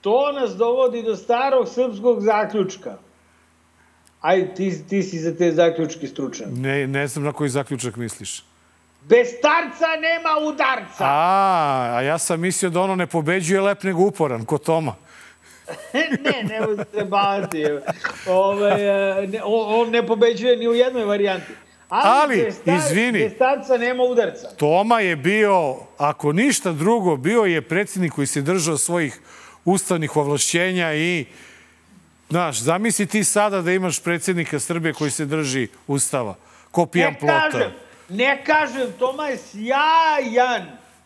[0.00, 2.98] to nas dovodi do starog srpskog zaključka.
[4.20, 6.46] Ajde, ti, ti si za te zaključke stručan.
[6.52, 8.44] Ne, ne znam na koji zaključak misliš.
[9.08, 11.04] Bez starca nema udarca.
[11.04, 14.94] A, a ja sam mislio da ono ne pobeđuje lep nego uporan, ko Toma.
[16.24, 17.64] ne, ne se bavati.
[18.26, 18.76] Ove,
[19.26, 21.52] ne, on ne pobeđuje ni u jednoj varijanti.
[21.88, 23.30] Ali, Ali star, izvini.
[23.30, 24.48] starca nema udarca.
[24.56, 29.20] Toma je bio, ako ništa drugo, bio je predsjednik koji se držao svojih
[29.64, 31.24] ustavnih ovlašćenja i
[32.30, 36.34] Znaš, zamisli ti sada da imaš predsjednika Srbije koji se drži ustava.
[36.70, 37.50] Ko pijan plota.
[37.50, 37.72] Kažem,
[38.08, 40.62] ne kažem, Toma je sjajan.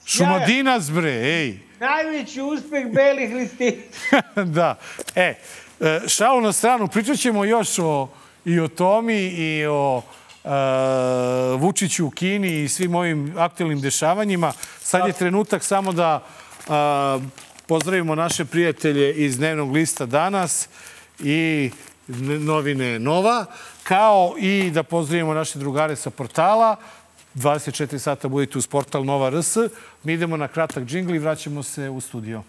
[0.07, 1.59] Šumadinac, bre, ej.
[1.81, 3.83] Najveći uspeh belih listi.
[4.57, 4.79] da.
[5.15, 5.35] E,
[5.81, 8.09] e, šalu na stranu, pričat ćemo još o,
[8.45, 9.97] i o Tomi i o
[10.45, 10.51] uh,
[11.61, 14.53] Vučiću u Kini i svim ovim aktualnim dešavanjima.
[14.81, 16.23] Sad je trenutak samo da
[16.67, 17.23] uh,
[17.67, 20.69] pozdravimo naše prijatelje iz dnevnog lista danas
[21.19, 21.71] i
[22.39, 23.47] novine Nova,
[23.83, 26.77] kao i da pozdravimo naše drugare sa portala.
[27.35, 29.57] 24 sata budite uz portal Nova RS.
[30.05, 32.43] Mi idemo na kratak džingl i vraćamo se u studio.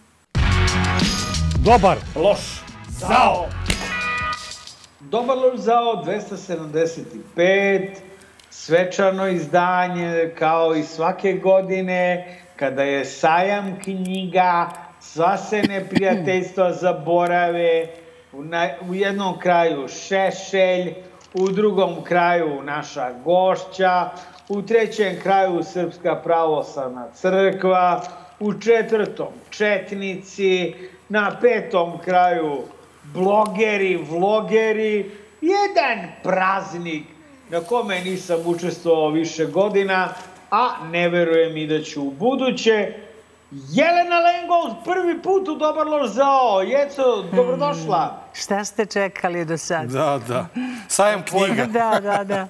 [1.65, 1.97] Dobar.
[2.15, 2.61] Loš.
[2.89, 3.47] Zao.
[4.99, 7.89] Dobar loš zao 275.
[8.49, 17.87] Svečano izdanje kao i svake godine kada je sajam knjiga, sva se neprijateljstva zaborave,
[18.33, 20.93] u, na, u jednom kraju Šešelj,
[21.33, 24.09] u drugom kraju naša gošća,
[24.51, 28.03] u trećem kraju Srpska pravoslavna crkva,
[28.39, 30.73] u četvrtom Četnici,
[31.09, 32.57] na petom kraju
[33.03, 35.11] blogeri, vlogeri,
[35.41, 37.03] jedan praznik
[37.49, 40.09] na kome nisam učestvovao više godina,
[40.51, 42.93] a ne verujem i da ću u buduće,
[43.51, 46.61] Jelena Lengold, prvi put u Dobar loš zao.
[46.61, 48.05] Jeco, dobrodošla.
[48.07, 49.89] Hmm, šta ste čekali do sad?
[49.89, 50.47] Da, da.
[50.87, 51.65] Sajam knjiga.
[51.65, 52.47] da, da, da.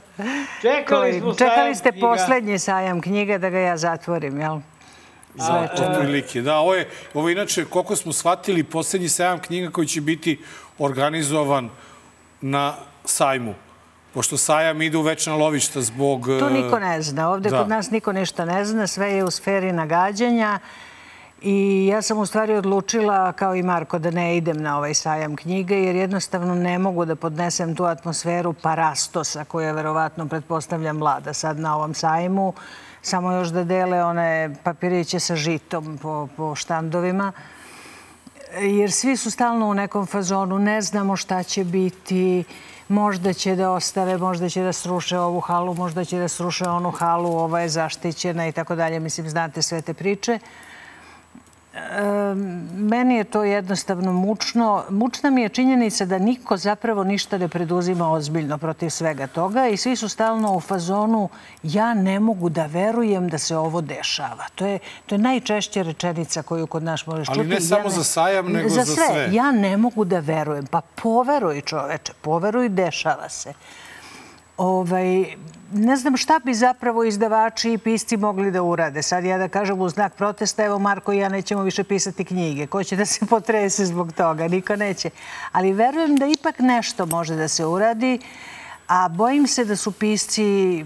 [0.61, 2.07] Čekali smo Čekali sajam ste knjiga.
[2.07, 4.59] poslednji sajam knjiga da ga ja zatvorim, jel?
[5.35, 6.41] Sve prilike.
[6.41, 10.39] Da, ovo je, ovo je inače, koliko smo shvatili, poslednji sajam knjiga koji će biti
[10.79, 11.69] organizovan
[12.41, 12.73] na
[13.05, 13.53] sajmu
[14.13, 16.25] pošto sajam ide u večna lovišta zbog...
[16.39, 17.29] To niko ne zna.
[17.29, 17.57] Ovde da.
[17.57, 18.87] kod nas niko ništa ne zna.
[18.87, 20.59] Sve je u sferi nagađanja.
[21.41, 25.35] I ja sam u stvari odlučila, kao i Marko, da ne idem na ovaj sajam
[25.35, 31.59] knjige, jer jednostavno ne mogu da podnesem tu atmosferu parastosa koja verovatno, pretpostavljam, vlada sad
[31.59, 32.53] na ovom sajmu.
[33.01, 37.31] Samo još da dele one papiriće sa žitom po, po štandovima.
[38.59, 42.43] Jer svi su stalno u nekom fazonu, ne znamo šta će biti,
[42.87, 46.91] možda će da ostave, možda će da sruše ovu halu, možda će da sruše onu
[46.91, 48.99] halu, ova je zaštićena i tako dalje.
[48.99, 50.39] Mislim, znate sve te priče
[52.75, 54.83] meni je to jednostavno mučno.
[54.89, 59.77] Mučna mi je činjenica da niko zapravo ništa ne preduzima ozbiljno protiv svega toga i
[59.77, 61.29] svi su stalno u fazonu
[61.63, 64.45] ja ne mogu da verujem da se ovo dešava.
[64.55, 67.39] To je, to je najčešća rečenica koju kod nas možeš čuti.
[67.39, 69.05] Ali ne samo ja ne, za sajam, nego za, za sve.
[69.07, 69.29] sve.
[69.31, 70.65] Ja ne mogu da verujem.
[70.65, 73.53] Pa poveruj čoveče, poveruj, dešava se.
[74.57, 75.35] Ovaj,
[75.73, 79.01] ne znam šta bi zapravo izdavači i pisci mogli da urade.
[79.01, 82.67] Sad ja da kažem u znak protesta, evo Marko i ja nećemo više pisati knjige.
[82.67, 84.47] Ko će da se potrese zbog toga?
[84.47, 85.09] Niko neće.
[85.51, 88.19] Ali verujem da ipak nešto može da se uradi,
[88.87, 90.85] a bojim se da su pisci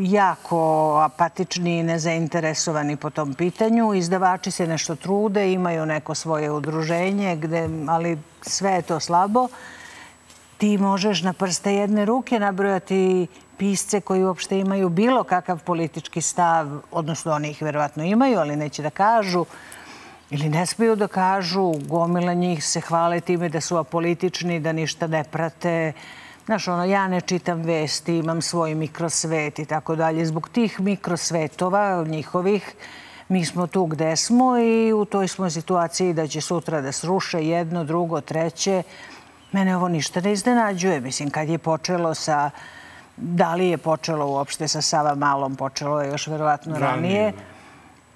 [0.00, 0.58] jako
[1.04, 3.94] apatični i nezainteresovani po tom pitanju.
[3.94, 9.48] Izdavači se nešto trude, imaju neko svoje udruženje, gde, ali sve je to slabo
[10.60, 13.26] ti možeš na prste jedne ruke nabrojati
[13.60, 18.82] pisce koji uopšte imaju bilo kakav politički stav, odnosno oni ih verovatno imaju, ali neće
[18.82, 19.44] da kažu
[20.30, 25.06] ili ne smiju da kažu, gomila njih se hvale time da su apolitični, da ništa
[25.06, 25.92] ne prate.
[26.46, 30.26] Znaš, ono, ja ne čitam vesti, imam svoj mikrosvet i tako dalje.
[30.26, 32.74] Zbog tih mikrosvetova njihovih,
[33.28, 37.46] mi smo tu gde smo i u toj smo situaciji da će sutra da sruše
[37.46, 38.82] jedno, drugo, treće.
[39.52, 41.00] Mene ovo ništa ne iznenađuje.
[41.00, 42.50] Mislim, kad je počelo sa...
[43.22, 45.56] Da li je počelo uopšte sa Sava Malom?
[45.56, 46.90] Počelo je još verovatno ranije.
[46.90, 47.32] ranije.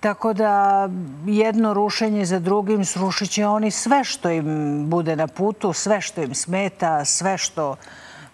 [0.01, 0.89] Tako da
[1.27, 6.23] jedno rušenje za drugim srušit će oni sve što im bude na putu, sve što
[6.23, 7.77] im smeta, sve što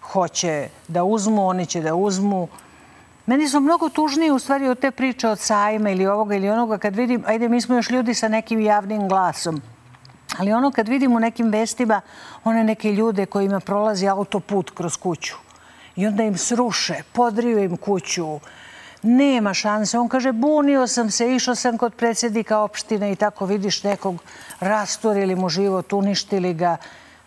[0.01, 2.47] hoće da uzmu, oni će da uzmu.
[3.25, 6.77] Meni su mnogo tužniji u stvari od te priče od sajma ili ovoga ili onoga
[6.77, 9.61] kad vidim, ajde mi smo još ljudi sa nekim javnim glasom,
[10.37, 12.01] ali ono kad vidim u nekim vestima
[12.43, 15.50] one neke ljude kojima prolazi autoput kroz kuću
[15.95, 18.39] i onda im sruše, podriju im kuću,
[19.01, 19.99] nema šanse.
[19.99, 24.23] On kaže, bunio sam se, išao sam kod predsjednika opštine i tako vidiš nekog
[24.59, 26.77] rastorili mu život, uništili ga.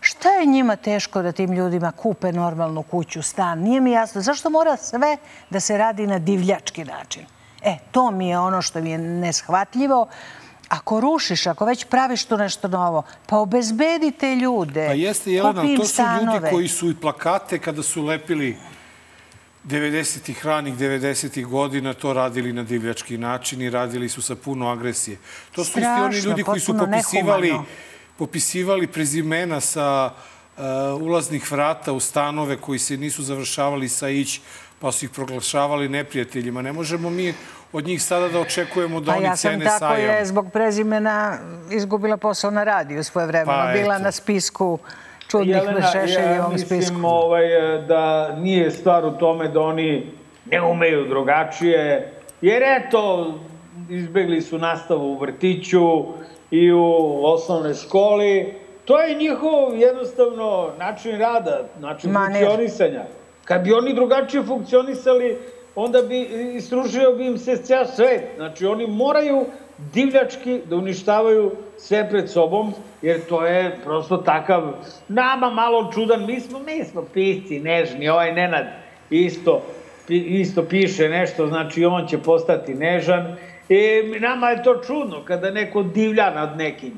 [0.00, 3.58] Šta je njima teško da tim ljudima kupe normalnu kuću, stan?
[3.58, 4.20] Nije mi jasno.
[4.20, 5.16] Zašto mora sve
[5.50, 7.26] da se radi na divljački način?
[7.62, 10.06] E, to mi je ono što mi je neshvatljivo.
[10.68, 14.86] Ako rušiš, ako već praviš tu nešto novo, pa obezbedite ljude.
[14.86, 18.56] Pa jeste, Jelena, to su ljudi koji su i plakate kada su lepili
[19.64, 25.16] 90-ih, ranih 90-ih godina to radili na divljački način i radili su sa puno agresije.
[25.52, 27.68] To su Strašno, isti oni ljudi koji su popisivali, nehumano.
[28.18, 30.12] popisivali prezimena sa
[30.56, 34.40] uh, ulaznih vrata u stanove koji se nisu završavali sa ić,
[34.84, 36.62] pa su ih proglašavali neprijateljima.
[36.62, 37.34] Ne možemo mi
[37.72, 39.62] od njih sada da očekujemo da pa oni cene sajam.
[39.62, 41.38] ja sam tako je zbog prezimena
[41.70, 43.64] izgubila posao na radiju svoje vremena.
[43.66, 44.04] Pa, Bila eto.
[44.04, 44.78] na spisku
[45.28, 45.80] čudnih Jelena,
[46.36, 47.00] ja mislim spisku.
[47.04, 47.44] ovaj,
[47.88, 50.12] da nije stvar u tome da oni
[50.50, 53.34] ne umeju drugačije, jer eto,
[53.90, 56.04] izbegli su nastavu u vrtiću
[56.50, 58.54] i u osnovnoj školi.
[58.84, 63.04] To je njihov jednostavno način rada, način funkcionisanja.
[63.44, 65.36] Kad bi oni drugačije funkcionisali,
[65.74, 66.20] onda bi
[66.56, 68.22] istružio bi im se ceo svet.
[68.36, 69.46] Znači, oni moraju
[69.78, 72.72] divljački da uništavaju sve pred sobom,
[73.02, 74.72] jer to je prosto takav,
[75.08, 78.66] nama malo čudan, mi smo, mi smo pisci, nežni, ovaj Nenad
[79.10, 79.62] isto,
[80.08, 83.36] isto piše nešto, znači on će postati nežan,
[83.68, 86.92] i nama je to čudno kada neko divlja nad nekim,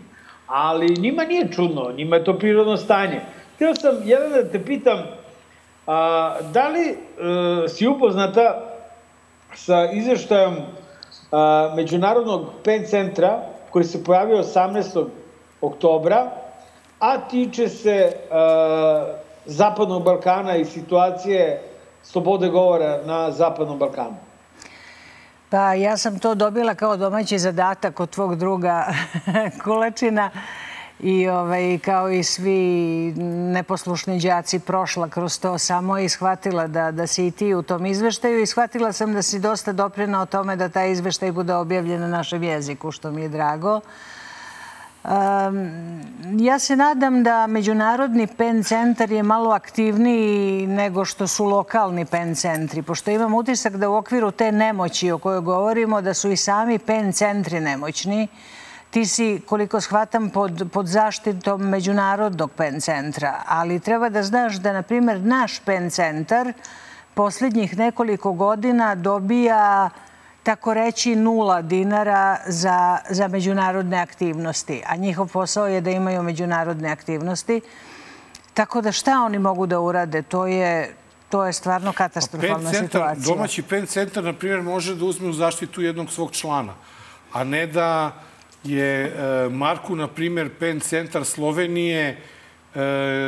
[0.47, 3.21] ali njima nije čudno, njima je to prirodno stanje.
[3.55, 4.99] Htio sam jedan da te pitam,
[5.87, 6.97] a, da li e,
[7.69, 8.63] si upoznata
[9.55, 10.57] sa izveštajom
[11.33, 15.07] a, Međunarodnog pen centra koji se pojavio 18.
[15.61, 16.31] oktobra,
[16.99, 19.15] a tiče se a,
[19.47, 21.63] Zapadnog Balkana i situacije
[22.03, 24.17] slobode govora na Zapadnom Balkanu.
[25.51, 28.87] Pa ja sam to dobila kao domaći zadatak od tvog druga
[29.65, 30.31] Kulečina
[31.01, 33.13] i ovaj, kao i svi
[33.53, 37.87] neposlušni đaci prošla kroz to samo i shvatila da, da si i ti u tom
[37.87, 42.01] izveštaju i shvatila sam da si dosta doprina o tome da taj izveštaj bude objavljen
[42.01, 43.81] na našem jeziku, što mi je drago.
[45.05, 52.05] Um, ja se nadam da Međunarodni pen centar je malo aktivniji nego što su lokalni
[52.05, 56.31] pen centri, pošto imam utisak da u okviru te nemoći o kojoj govorimo, da su
[56.31, 58.29] i sami pen centri nemoćni
[58.91, 64.73] ti si, koliko shvatam, pod, pod zaštitom Međunarodnog pen centra, ali treba da znaš da,
[64.73, 66.53] na primjer, naš pen centar
[67.15, 69.91] posljednjih nekoliko godina dobija
[70.43, 76.89] tako reći nula dinara za, za međunarodne aktivnosti, a njihov posao je da imaju međunarodne
[76.89, 77.61] aktivnosti.
[78.55, 80.23] Tako da šta oni mogu da urade?
[80.23, 80.95] To je,
[81.29, 83.35] to je stvarno katastrofalna pen situacija.
[83.35, 86.75] Domaći pen centar, na primjer, može da uzme u zaštitu jednog svog člana,
[87.33, 88.13] a ne da
[88.69, 92.17] je e, Marku, na primjer, pen centar Slovenije
[92.75, 92.81] e,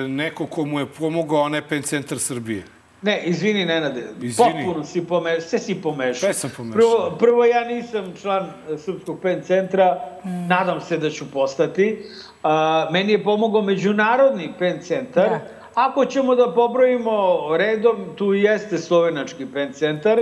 [0.09, 2.63] neko komu je pomogao, a ne pen centar Srbije.
[3.03, 4.53] Ne, izvini, Nenade, izvini.
[4.65, 6.15] potpuno si pomešao, sve si pomešao.
[6.15, 6.79] Sve sam pomešao.
[6.79, 8.51] Prvo, prvo, ja nisam član
[8.85, 10.49] Srpskog pen centra, mm.
[10.49, 12.03] nadam se da ću postati.
[12.43, 15.29] A, meni je pomogao Međunarodni pen centar.
[15.29, 15.41] Da.
[15.75, 20.19] Ako ćemo da pobrojimo redom, tu jeste Slovenački pen centar,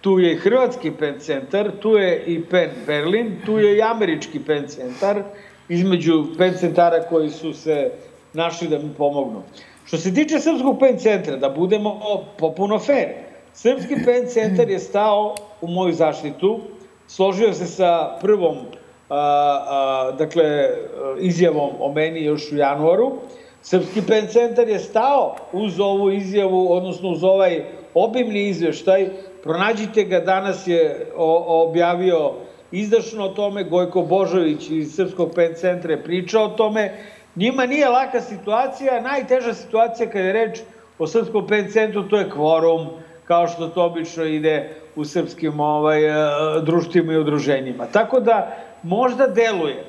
[0.00, 4.40] tu je i Hrvatski pen centar, tu je i pen Berlin, tu je i Američki
[4.40, 5.22] pen centar,
[5.68, 7.90] između pen centara koji su se
[8.32, 9.42] našli da mi pomognu.
[9.84, 12.00] Što se tiče Srpskog pen centra, da budemo
[12.38, 13.08] popuno fair,
[13.54, 16.60] Srpski pen centar je stao u moju zaštitu,
[17.06, 18.56] složio se sa prvom
[19.08, 20.68] a, a, dakle,
[21.20, 23.12] izjavom o meni još u januaru.
[23.62, 29.08] Srpski pen centar je stao uz ovu izjavu, odnosno uz ovaj obimni izveštaj
[29.42, 32.32] Pronađite ga, danas je objavio
[32.72, 36.92] izdašno o tome, Gojko Božović iz Srpskog pen centra je pričao o tome.
[37.36, 40.60] Njima nije laka situacija, najteža situacija kada je reč
[40.98, 42.88] o Srpskom pen centru, to je kvorum,
[43.24, 46.00] kao što to obično ide u srpskim ovaj,
[46.62, 47.86] društvima i udruženjima.
[47.86, 49.84] Tako da možda deluje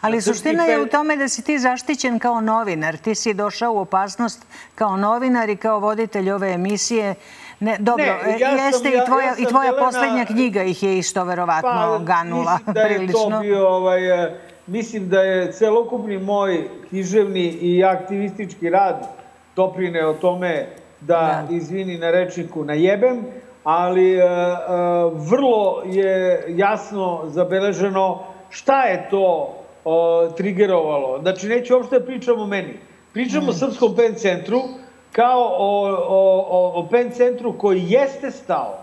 [0.00, 2.96] Ali suština je u tome da si ti zaštićen kao novinar.
[2.96, 7.14] Ti si došao u opasnost kao novinar i kao voditelj ove emisije.
[7.60, 10.62] Ne, dobro, ne, ja jeste sam, i tvoja, ja, ja i tvoja Jelena, poslednja knjiga
[10.62, 13.30] ih je isto verovatno pa, ganula mislim da je prilično.
[13.30, 14.34] To bio, ovaj, e,
[14.66, 19.08] mislim da je celokupni moj književni i aktivistički rad
[19.56, 20.66] doprine o tome
[21.00, 21.54] da, da.
[21.54, 23.24] izvini na rečniku najebem,
[23.64, 29.54] ali uh, uh, vrlo je jasno zabeleženo šta je to
[29.84, 31.18] o, trigerovalo.
[31.22, 32.74] Znači, neću uopšte da pričam o meni.
[33.12, 33.48] Pričam mm.
[33.48, 34.62] o Srpskom pen centru
[35.12, 38.78] kao o, o, o, o pen centru koji jeste stao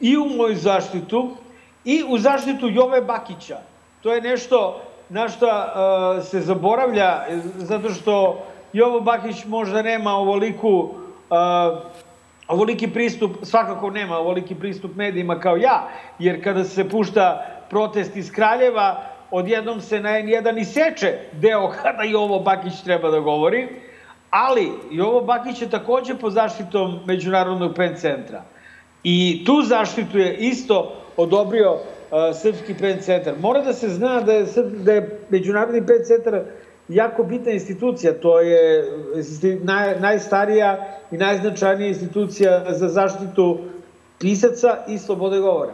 [0.00, 1.30] i u moju zaštitu
[1.84, 3.58] i u zaštitu Jove Bakića.
[4.02, 7.24] To je nešto na što uh, se zaboravlja,
[7.56, 8.42] zato što
[8.72, 11.78] Jovo Bakić možda nema ovoliku, uh,
[12.48, 15.88] ovoliki pristup, svakako nema ovoliki pristup medijima kao ja,
[16.18, 22.14] jer kada se pušta protest iz Kraljeva, odjednom se na N1 iseče deo kada i
[22.14, 23.68] ovo Bakić treba da govori,
[24.30, 28.42] ali i ovo Bakić je takođe pod zaštitom Međunarodnog pen centra.
[29.04, 31.80] I tu zaštitu je isto odobrio uh,
[32.42, 33.34] Srpski pen centar.
[33.40, 34.46] Mora da se zna da je,
[34.84, 36.40] da je Međunarodni pen centar
[36.88, 38.20] jako bitna institucija.
[38.20, 38.84] To je
[39.62, 43.58] naj, najstarija i najznačajnija institucija za zaštitu
[44.18, 45.72] pisaca i slobode govora.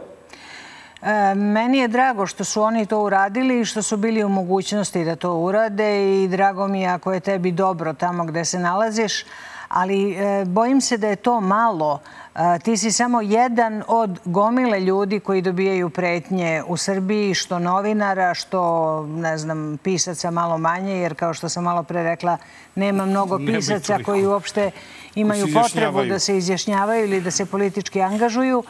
[1.35, 5.15] Meni je drago što su oni to uradili i što su bili u mogućnosti da
[5.15, 9.25] to urade i drago mi je ako je tebi dobro tamo gde se nalaziš,
[9.69, 11.99] ali e, bojim se da je to malo.
[12.35, 18.33] E, ti si samo jedan od gomile ljudi koji dobijaju pretnje u Srbiji, što novinara,
[18.33, 22.37] što, ne znam, pisaca malo manje, jer kao što sam malo pre rekla,
[22.75, 24.71] nema mnogo pisaca koji uopšte
[25.15, 28.63] imaju potrebu da se izjašnjavaju ili da se politički angažuju.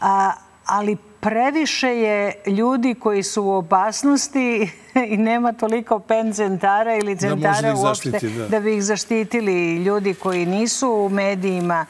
[0.00, 0.32] A,
[0.66, 4.70] ali previše je ljudi koji su u opasnosti
[5.12, 8.48] i nema toliko pen centara ili da centara da uopšte da.
[8.48, 9.76] da bi ih zaštitili.
[9.76, 11.86] Ljudi koji nisu u medijima,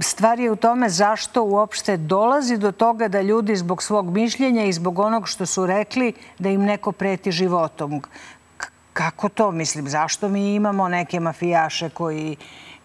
[0.00, 4.72] stvar je u tome zašto uopšte dolazi do toga da ljudi zbog svog mišljenja i
[4.72, 8.02] zbog onog što su rekli da im neko preti životom.
[8.92, 9.88] Kako to mislim?
[9.88, 12.36] Zašto mi imamo neke mafijaše koji,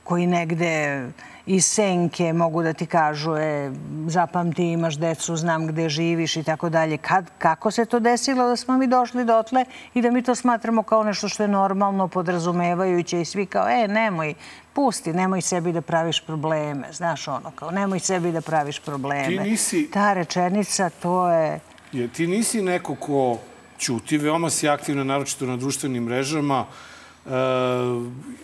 [0.04, 1.06] koji negde
[1.46, 3.72] iz senke mogu da ti kažu e,
[4.08, 6.98] zapamti, imaš decu, znam gde živiš i tako dalje.
[6.98, 10.84] Kad, kako se to desilo da smo mi došli dotle i da mi to smatramo
[10.84, 14.34] kao nešto što je normalno, podrazumevajuće i svi kao, e, nemoj,
[14.74, 16.88] pusti, nemoj sebi da praviš probleme.
[16.94, 19.44] Znaš ono, kao, nemoj sebi da praviš probleme.
[19.44, 19.90] Ti nisi...
[19.94, 21.60] Ta rečenica, to je...
[21.92, 23.38] je ti nisi neko ko
[23.80, 26.66] ćuti, veoma si aktivna, naročito na društvenim mrežama,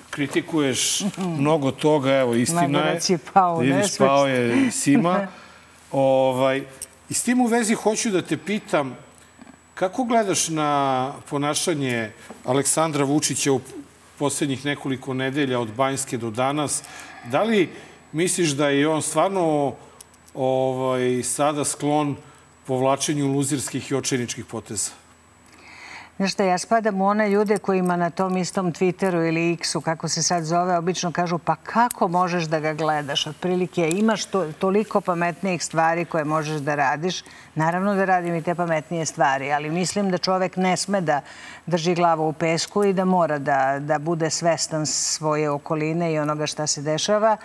[0.10, 3.00] kritikuješ mnogo toga, evo, istina je.
[3.10, 5.28] je pao, vidiš, pao je Sima.
[5.92, 6.64] ovaj,
[7.10, 8.98] I s tim u vezi hoću da te pitam,
[9.74, 12.12] kako gledaš na ponašanje
[12.46, 13.62] Aleksandra Vučića u
[14.20, 16.84] poslednjih nekoliko nedelja od Banjske do danas?
[17.32, 17.70] Da li
[18.12, 19.76] misliš da je on stvarno
[20.34, 22.16] ovaj, sada sklon
[22.66, 25.01] povlačenju luzirskih i očajničkih poteza?
[26.22, 30.08] Znaš šta, ja spadam u one ljude kojima na tom istom Twitteru ili X-u, kako
[30.08, 33.28] se sad zove, obično kažu pa kako možeš da ga gledaš?
[33.28, 37.24] Otprilike imaš to, toliko pametnijih stvari koje možeš da radiš.
[37.56, 41.22] Naravno da radim i te pametnije stvari, ali mislim da čovek ne sme da
[41.66, 46.48] drži glavu u pesku i da mora da, da bude svestan svoje okoline i onoga
[46.48, 47.38] šta se dešava.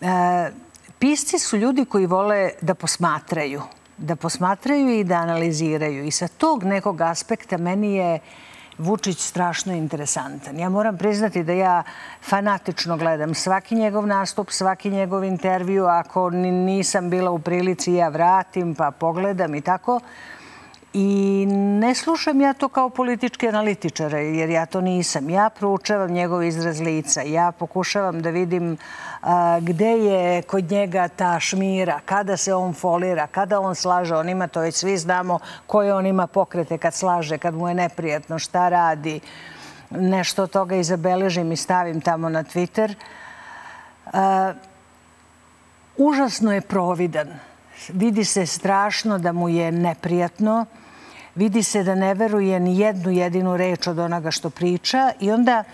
[0.00, 0.50] E,
[0.98, 3.62] pisci su ljudi koji vole da posmatraju
[3.98, 6.04] da posmatraju i da analiziraju.
[6.04, 8.18] I sa tog nekog aspekta meni je
[8.78, 10.58] Vučić strašno interesantan.
[10.58, 11.82] Ja moram priznati da ja
[12.22, 15.86] fanatično gledam svaki njegov nastup, svaki njegov intervju.
[15.86, 20.00] Ako nisam bila u prilici, ja vratim pa pogledam i tako.
[20.92, 21.46] I
[21.80, 25.30] ne slušam ja to kao politički analitičar, jer ja to nisam.
[25.30, 27.22] Ja proučavam njegov izraz lica.
[27.22, 28.78] Ja pokušavam da vidim
[29.22, 34.16] a, gde je kod njega ta šmira, kada se on folira, kada on slaže.
[34.16, 37.74] On ima, to već svi znamo, koje on ima pokrete kad slaže, kad mu je
[37.74, 39.20] neprijatno, šta radi.
[39.90, 42.94] Nešto od toga izabeležim i stavim tamo na Twitter.
[44.12, 44.52] A,
[45.96, 47.47] užasno je providan.
[47.88, 50.66] Vidi se strašno da mu je neprijatno
[51.38, 55.64] vidi se da ne veruje ni jednu jedinu reč od onoga što priča i onda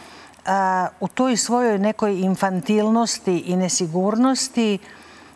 [0.46, 4.78] a, u toj svojoj nekoj infantilnosti i nesigurnosti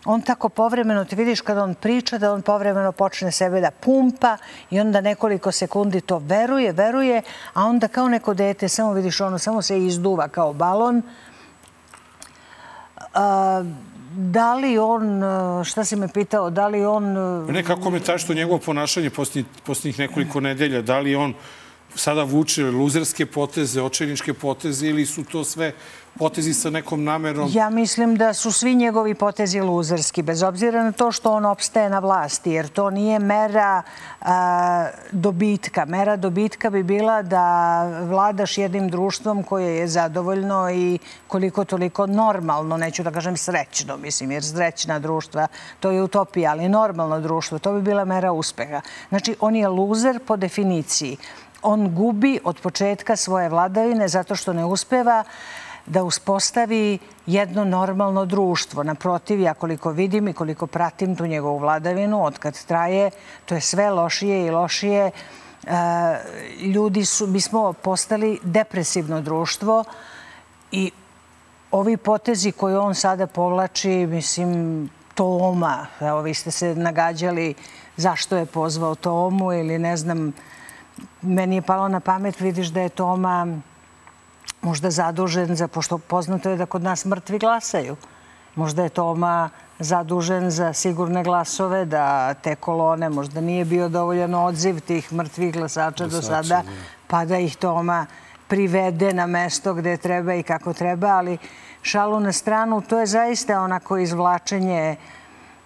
[0.04, 4.36] on tako povremeno, ti vidiš kada on priča, da on povremeno počne sebe da pumpa
[4.70, 7.22] i onda nekoliko sekundi to veruje, veruje,
[7.54, 11.02] a onda kao neko dete, samo vidiš ono, samo se izduva kao balon.
[13.14, 13.64] A,
[14.18, 15.22] da li on,
[15.64, 17.12] šta si me pitao, da li on...
[17.52, 19.10] Ne, kako komentariš to njegovo ponašanje
[19.66, 20.82] posljednjih nekoliko nedelja?
[20.82, 21.34] Da li on
[21.94, 25.72] sada vuče luzerske poteze, očajničke poteze ili su to sve
[26.18, 27.50] potezi sa nekom namerom?
[27.52, 31.90] Ja mislim da su svi njegovi potezi luzerski, bez obzira na to što on opstaje
[31.90, 33.82] na vlasti, jer to nije mera
[34.20, 35.84] a, dobitka.
[35.84, 42.76] Mera dobitka bi bila da vladaš jednim društvom koje je zadovoljno i koliko toliko normalno,
[42.76, 45.46] neću da kažem srećno, mislim, jer srećna društva,
[45.80, 48.80] to je utopija, ali normalno društvo, to bi bila mera uspeha.
[49.08, 51.16] Znači, on je luzer po definiciji.
[51.62, 55.24] On gubi od početka svoje vladavine zato što ne uspeva
[55.86, 58.82] da uspostavi jedno normalno društvo.
[58.82, 63.10] Naprotiv, ja koliko vidim i koliko pratim tu njegovu vladavinu, od kad traje,
[63.44, 65.10] to je sve lošije i lošije.
[65.10, 65.12] E,
[66.60, 69.84] ljudi su, mi smo postali depresivno društvo
[70.72, 70.90] i
[71.70, 77.54] ovi potezi koje on sada povlači, mislim, Toma, evo vi ste se nagađali
[77.96, 80.32] zašto je pozvao Tomu ili ne znam,
[81.22, 83.46] meni je palo na pamet, vidiš da je Toma
[84.62, 87.96] možda zadužen za, pošto poznato je da kod nas mrtvi glasaju.
[88.54, 94.80] Možda je Toma zadužen za sigurne glasove, da te kolone, možda nije bio dovoljan odziv
[94.80, 96.62] tih mrtvih glasača do sada,
[97.06, 98.06] pa da ih Toma
[98.48, 101.38] privede na mesto gde treba i kako treba, ali
[101.82, 104.96] šalu na stranu, to je zaista onako izvlačenje,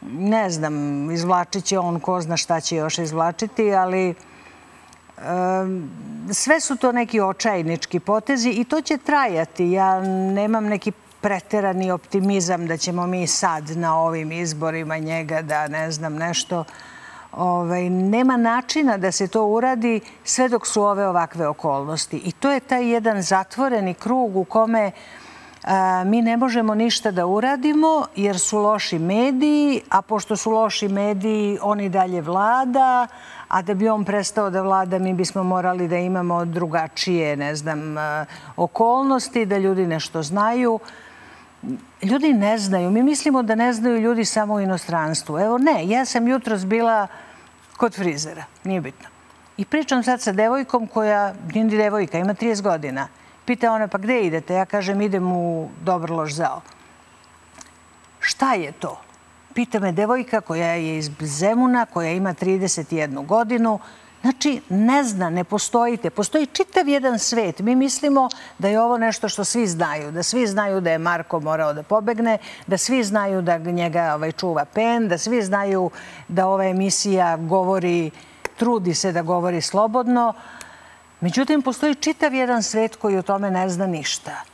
[0.02, 4.14] ne znam, izvlačit će on, ko zna šta će još izvlačiti, ali
[6.32, 9.70] sve su to neki očajnički potezi i to će trajati.
[9.70, 10.00] Ja
[10.32, 16.14] nemam neki preterani optimizam da ćemo mi sad na ovim izborima njega da ne znam
[16.14, 16.64] nešto.
[17.32, 22.16] Ovaj, nema načina da se to uradi sve dok su ove ovakve okolnosti.
[22.16, 24.90] I to je taj jedan zatvoreni krug u kome
[25.64, 30.88] a, mi ne možemo ništa da uradimo jer su loši mediji, a pošto su loši
[30.88, 33.06] mediji, oni dalje vlada,
[33.52, 37.98] a da bi on prestao da vlada mi bismo morali da imamo drugačije, ne znam,
[37.98, 38.24] e,
[38.56, 40.78] okolnosti, da ljudi nešto znaju.
[42.02, 42.90] Ljudi ne znaju.
[42.90, 45.38] Mi mislimo da ne znaju ljudi samo u inostranstvu.
[45.38, 47.06] Evo ne, ja sam jutro bila
[47.76, 49.08] kod frizera, nije bitno.
[49.56, 53.08] I pričam sad sa devojkom koja, nije devojka, ima 30 godina.
[53.44, 54.54] Pita ona, pa gde idete?
[54.54, 56.60] Ja kažem, idem u Dobrlož zao.
[58.20, 59.00] Šta je to?
[59.54, 63.78] Pita me devojka koja je iz Zemuna, koja ima 31 godinu.
[64.22, 66.10] Znači, ne zna, ne postojite.
[66.10, 67.60] Postoji čitav jedan svet.
[67.60, 68.28] Mi mislimo
[68.58, 70.12] da je ovo nešto što svi znaju.
[70.12, 74.32] Da svi znaju da je Marko morao da pobegne, da svi znaju da njega ovaj,
[74.32, 75.90] čuva pen, da svi znaju
[76.28, 78.10] da ova emisija govori,
[78.56, 80.32] trudi se da govori slobodno.
[81.20, 84.51] Međutim, postoji čitav jedan svet koji o tome ne zna ništa.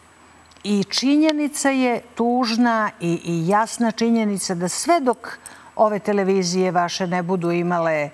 [0.64, 5.38] I činjenica je tužna i, i jasna činjenica da sve dok
[5.76, 8.10] ove televizije vaše ne budu imale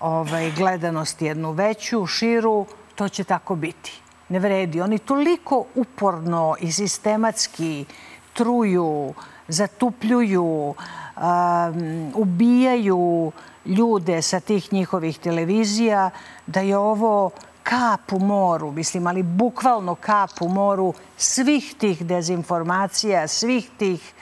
[0.00, 4.00] ovaj, gledanost jednu veću, širu, to će tako biti.
[4.28, 4.80] Ne vredi.
[4.80, 7.84] Oni toliko uporno i sistematski
[8.32, 9.14] truju,
[9.48, 13.32] zatupljuju, um, ubijaju
[13.66, 16.10] ljude sa tih njihovih televizija,
[16.46, 17.30] da je ovo
[17.64, 24.14] kap u moru, mislim, ali bukvalno kap u moru svih tih dezinformacija, svih tih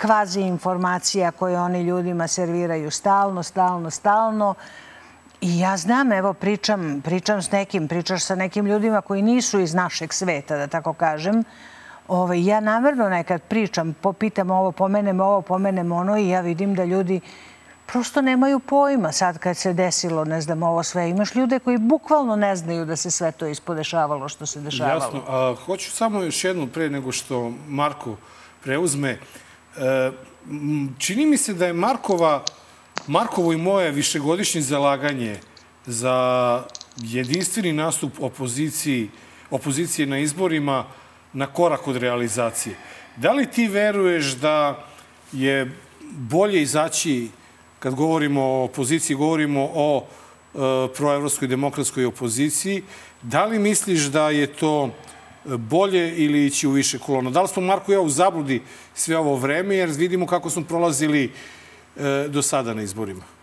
[0.00, 4.54] kvazi informacija koje oni ljudima serviraju stalno, stalno, stalno.
[5.40, 9.74] I ja znam, evo, pričam, pričam s nekim, pričaš sa nekim ljudima koji nisu iz
[9.74, 11.44] našeg sveta, da tako kažem.
[12.08, 16.84] Ove, ja namerno nekad pričam, popitam ovo, pomenem ovo, pomenem ono i ja vidim da
[16.84, 17.20] ljudi
[17.92, 21.10] prosto nemaju pojma sad kad se desilo, ne znam, ovo sve.
[21.10, 25.04] Imaš ljude koji bukvalno ne znaju da se sve to ispodešavalo što se dešavalo.
[25.04, 25.22] Jasno.
[25.28, 28.16] A, hoću samo još jednu pre nego što Marko
[28.62, 29.10] preuzme.
[29.10, 30.10] E,
[30.98, 32.44] čini mi se da je Markova,
[33.06, 35.40] Markovo i moje višegodišnje zalaganje
[35.86, 36.62] za
[36.96, 39.10] jedinstveni nastup opoziciji,
[39.50, 40.84] opozicije na izborima
[41.32, 42.76] na korak od realizacije.
[43.16, 44.84] Da li ti veruješ da
[45.32, 45.72] je
[46.10, 47.28] bolje izaći
[47.78, 50.58] kad govorimo o opoziciji, govorimo o e,
[50.96, 52.82] proevropskoj demokratskoj opoziciji.
[53.22, 57.30] Da li misliš da je to e, bolje ili ići u više kolona?
[57.30, 58.62] Da li smo, Marko i ja, u zabludi
[58.94, 61.32] sve ovo vreme, jer vidimo kako smo prolazili
[61.96, 63.37] e, do sada na izborima?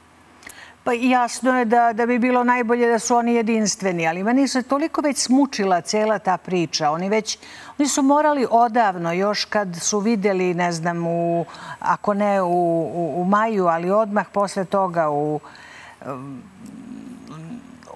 [0.86, 4.62] Pa jasno je da, da bi bilo najbolje da su oni jedinstveni, ali meni se
[4.62, 6.92] toliko već smučila cela ta priča.
[6.92, 7.38] Oni već,
[7.80, 11.46] oni su morali odavno, još kad su videli, ne znam, u,
[11.80, 15.40] ako ne u, u, u maju, ali odmah posle toga u,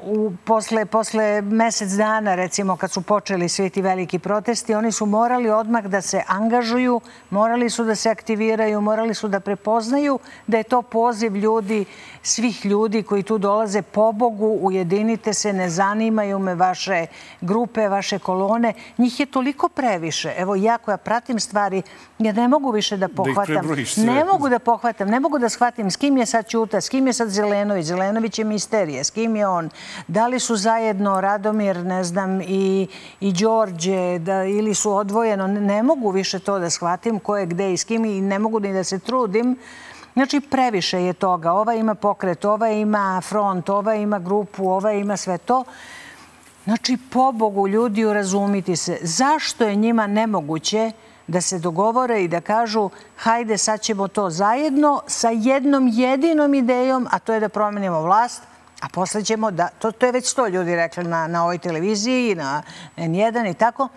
[0.01, 5.05] u, posle, posle mesec dana, recimo, kad su počeli svi ti veliki protesti, oni su
[5.05, 10.57] morali odmah da se angažuju, morali su da se aktiviraju, morali su da prepoznaju da
[10.57, 11.85] je to poziv ljudi,
[12.23, 17.05] svih ljudi koji tu dolaze po Bogu, ujedinite se, ne zanimaju me vaše
[17.41, 18.73] grupe, vaše kolone.
[18.97, 20.33] Njih je toliko previše.
[20.37, 21.81] Evo, ja koja pratim stvari,
[22.19, 23.67] ja ne mogu više da pohvatam.
[24.05, 26.89] Da ne mogu da pohvatam, ne mogu da shvatim s kim je sad Ćuta, s
[26.89, 27.85] kim je sad Zelenović.
[27.85, 29.69] Zelenović je misterije, s kim je on.
[30.07, 32.87] Da li su zajedno Radomir, ne znam, i,
[33.19, 35.47] i Đorđe, da, ili su odvojeno.
[35.47, 38.59] Ne mogu više to da shvatim ko je gde i s kim i ne mogu
[38.59, 39.57] ni da se trudim.
[40.19, 41.51] Znači, previše je toga.
[41.51, 45.63] Ova ima pokret, ova ima front, ova ima grupu, ova ima sve to.
[46.63, 48.97] Znači, pobogu ljudi urazumiti se.
[49.01, 50.91] Zašto je njima nemoguće
[51.27, 57.07] da se dogovore i da kažu hajde sad ćemo to zajedno sa jednom jedinom idejom,
[57.11, 58.43] a to je da promenimo vlast,
[58.81, 62.35] a posle ćemo da, to, to je već sto ljudi rekli na, na ovoj televiziji,
[62.35, 62.63] na
[62.97, 63.87] N1 i tako,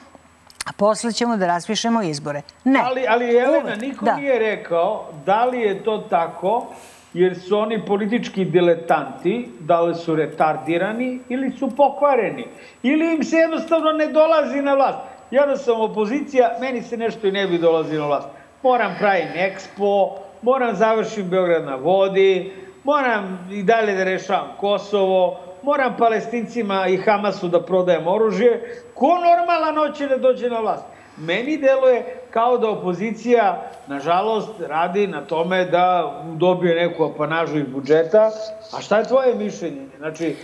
[0.67, 2.43] a posle ćemo da raspišemo izbore.
[2.65, 2.81] Ne.
[2.85, 3.81] Ali, ali Elena, Uvek.
[3.81, 4.17] niko da.
[4.17, 6.67] nije rekao da li je to tako
[7.15, 12.47] jer su oni politički diletanti, da li su retardirani ili su pokvareni.
[12.83, 14.99] Ili im se jednostavno ne dolazi na vlast.
[15.31, 18.29] Ja da sam opozicija, meni se nešto i ne bi dolazi na vlast.
[18.63, 22.53] Moram pravim ekspo, moram završim Beograd na vodi,
[22.85, 28.83] moram i dalje da rešavam Kosovo, moram palestincima i Hamasu da prodajem oružje.
[28.95, 30.85] Ko normalan hoće da dođe na vlast?
[31.17, 38.31] Meni deluje kao da opozicija, nažalost, radi na tome da dobije neku apanažu iz budžeta.
[38.79, 39.87] A šta je tvoje mišljenje?
[39.99, 40.37] Znači,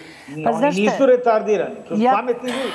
[0.44, 2.72] Pa oni nisu retardirani, to su Ja- pametni ljudi.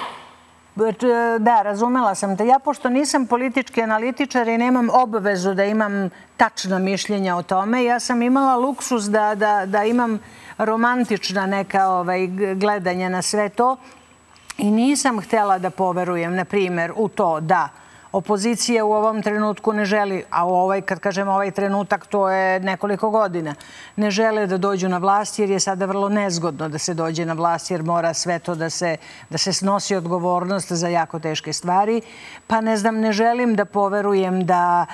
[1.40, 2.48] Da, razumela sam te.
[2.48, 8.00] Ja, pošto nisam politički analitičar i nemam obavezu da imam tačna mišljenja o tome, ja
[8.00, 10.20] sam imala luksus da, da, da imam
[10.66, 13.78] romantična neka ovaj, gledanja na sve to
[14.58, 17.70] i nisam htela da poverujem, na primjer, u to da
[18.14, 23.10] opozicija u ovom trenutku ne želi, a ovaj, kad kažem ovaj trenutak, to je nekoliko
[23.10, 23.56] godina,
[23.96, 27.34] ne žele da dođu na vlast jer je sada vrlo nezgodno da se dođe na
[27.34, 28.98] vlast jer mora sve to da se,
[29.30, 32.02] da se snosi odgovornost za jako teške stvari.
[32.48, 34.86] Pa ne znam, ne želim da poverujem da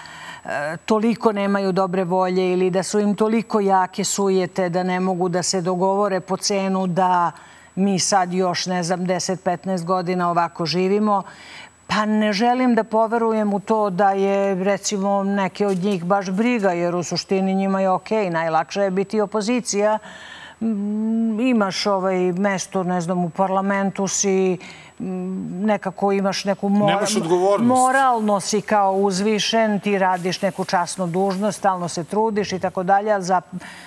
[0.45, 5.30] e, toliko nemaju dobre volje ili da su im toliko jake sujete da ne mogu
[5.30, 7.32] da se dogovore po cenu da
[7.76, 11.24] mi sad još, ne znam, 10-15 godina ovako živimo.
[11.90, 16.72] Pa ne želim da poverujem u to da je, recimo, neke od njih baš briga,
[16.72, 19.98] jer u suštini njima je okej, najlakše je biti opozicija.
[20.62, 24.58] Mm, Imaš ovaj mesto, ne znam, u parlamentu si,
[25.00, 27.06] mm, nekako imaš neku mora,
[27.60, 33.12] moralno si kao uzvišen, ti radiš neku časnu dužnost, stalno se trudiš i tako dalje,
[33.12, 33.42] ali za,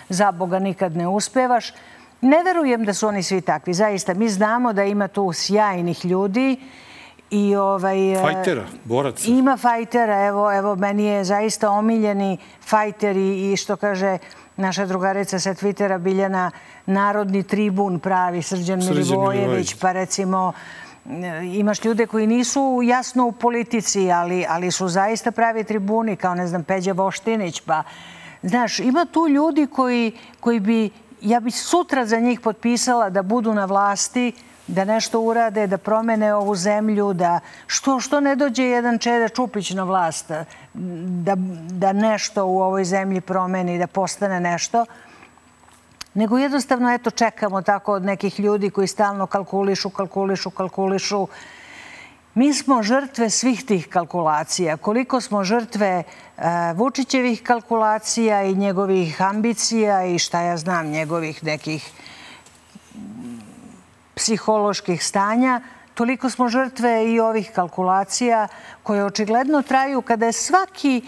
[0.09, 1.73] za Boga nikad ne uspevaš.
[2.21, 4.15] Ne verujem da su oni svi takvi, zaista.
[4.15, 6.59] Mi znamo da ima tu sjajnih ljudi
[7.33, 8.13] i ovaj...
[8.13, 9.31] e, Fajtera, boraca.
[9.31, 14.19] Ima fajtera, evo, evo, meni je zaista omiljeni fajter i, i što kaže
[14.57, 16.51] naša drugarica sa Twittera Biljana,
[16.87, 19.75] narodni tribun pravi, Srđan Srđan Milivojević, Milivojević.
[19.81, 20.53] pa recimo
[21.07, 21.11] e,
[21.55, 26.47] imaš ljude koji nisu jasno u politici, ali, ali su zaista pravi tribuni, kao ne
[26.47, 27.83] znam, Peđa Voštinić, pa
[28.43, 33.55] znaš, ima tu ljudi koji, koji bi, ja bi sutra za njih potpisala da budu
[33.55, 34.33] na vlasti,
[34.67, 39.71] da nešto urade, da promene ovu zemlju, da što, što ne dođe jedan Čeda Čupić
[39.71, 40.31] na vlast,
[40.75, 41.35] da,
[41.71, 44.85] da nešto u ovoj zemlji promeni, da postane nešto
[46.15, 51.29] nego jednostavno eto čekamo tako od nekih ljudi koji stalno kalkulišu, kalkulišu, kalkulišu.
[52.35, 54.77] Mi smo žrtve svih tih kalkulacija.
[54.77, 56.03] Koliko smo žrtve e,
[56.75, 61.91] Vučićevih kalkulacija i njegovih ambicija i šta ja znam, njegovih nekih
[64.23, 65.61] psiholoških stanja,
[65.95, 68.49] toliko smo žrtve i ovih kalkulacija
[68.83, 71.03] koje očigledno traju kada je svaki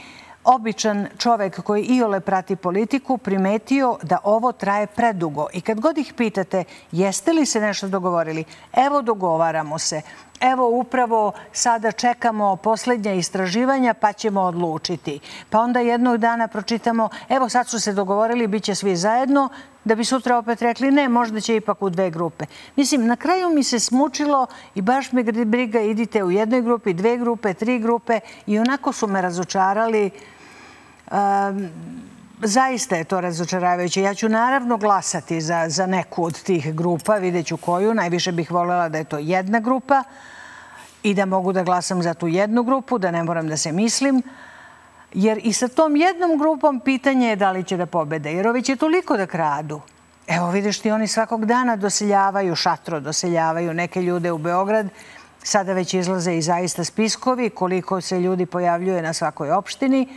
[0.44, 5.46] običan čovek koji iole prati politiku primetio da ovo traje predugo.
[5.52, 10.02] I kad god ih pitate jeste li se nešto dogovorili, evo dogovaramo se,
[10.40, 15.20] evo upravo sada čekamo poslednja istraživanja pa ćemo odlučiti.
[15.50, 19.48] Pa onda jednog dana pročitamo, evo sad su se dogovorili, bit će svi zajedno,
[19.84, 22.44] da bi sutra opet rekli ne, možda će ipak u dve grupe.
[22.76, 27.16] Mislim, na kraju mi se smučilo i baš me briga, idite u jednoj grupi, dve
[27.16, 30.10] grupe, tri grupe i onako su me razočarali.
[31.10, 31.68] Um,
[32.42, 34.02] zaista je to razočaravajuće.
[34.02, 37.94] Ja ću naravno glasati za, za neku od tih grupa, vidjet ću koju.
[37.94, 40.02] Najviše bih voljela da je to jedna grupa
[41.02, 44.22] i da mogu da glasam za tu jednu grupu, da ne moram da se mislim.
[45.14, 48.32] Jer i sa tom jednom grupom pitanje je da li će da pobede.
[48.32, 49.80] Jer ovi će toliko da kradu.
[50.26, 54.86] Evo vidiš ti, oni svakog dana doseljavaju šatro, doseljavaju neke ljude u Beograd.
[55.42, 60.08] Sada već izlaze i zaista spiskovi koliko se ljudi pojavljuje na svakoj opštini.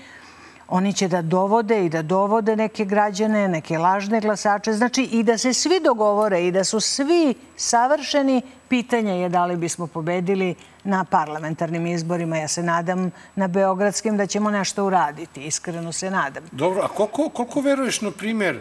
[0.67, 4.73] Oni će da dovode i da dovode neke građane, neke lažne glasače.
[4.73, 9.55] Znači i da se svi dogovore i da su svi savršeni, pitanje je da li
[9.55, 10.55] bismo pobedili
[10.88, 12.38] na parlamentarnim izborima.
[12.38, 15.43] Ja se nadam na Beogradskim da ćemo nešto uraditi.
[15.43, 16.43] Iskreno se nadam.
[16.51, 18.59] Dobro, a koliko, koliko veruješ, na primjer,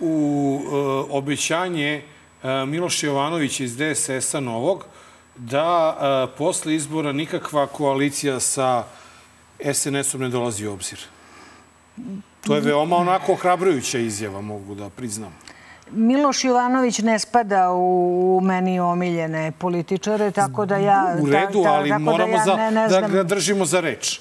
[0.00, 2.02] u uh, obećanje
[2.42, 4.84] uh, Miloša Jovanovića iz DSS-a novog
[5.36, 8.84] da uh, posle izbora nikakva koalicija sa
[9.74, 10.98] SNS-om ne dolazi u obzir?
[12.46, 15.34] To je veoma onako ohrabrujuća izjava, mogu da priznam.
[15.90, 21.16] Miloš Jovanović ne spada u meni omiljene političare, tako da ja...
[21.20, 23.10] U redu, ta, ta, ali moramo da, ja za, ne, ne da znam.
[23.10, 24.20] ga držimo za reč.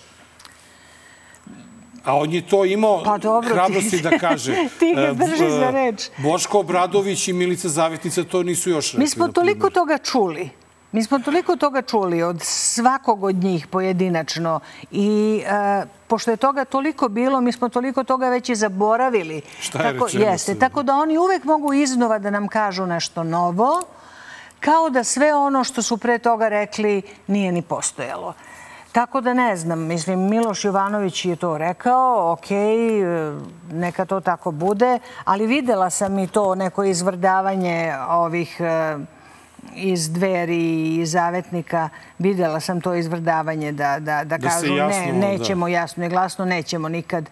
[2.03, 4.55] A on je to imao Pa dobro, ti- hrabrosti da kaže.
[4.79, 6.09] Ti ga E, drži za reč.
[6.17, 8.99] Boško Obradović i Milica Zavetnica to nisu još rekli.
[8.99, 10.49] Mi smo toliko toga čuli.
[10.91, 14.59] Mi smo toliko toga čuli od svakog od njih pojedinačno
[14.91, 19.41] i e, pošto je toga toliko bilo, mi smo toliko toga već i zaboravili.
[19.59, 20.59] Šta je tako, rečeno Jeste, sad?
[20.59, 23.83] tako da oni uvek mogu iznova da nam kažu nešto novo,
[24.59, 28.33] kao da sve ono što su pre toga rekli nije ni postojalo.
[28.91, 32.47] Tako da ne znam, mislim, Miloš Jovanović je to rekao, ok,
[33.71, 38.97] neka to tako bude, ali videla sam i to neko izvrdavanje ovih e,
[39.75, 41.89] iz dveri i zavetnika,
[42.19, 45.27] videla sam to izvrdavanje da, da, da, Da kažu jasno, ne, da.
[45.27, 47.29] nećemo jasno i glasno, nećemo nikad.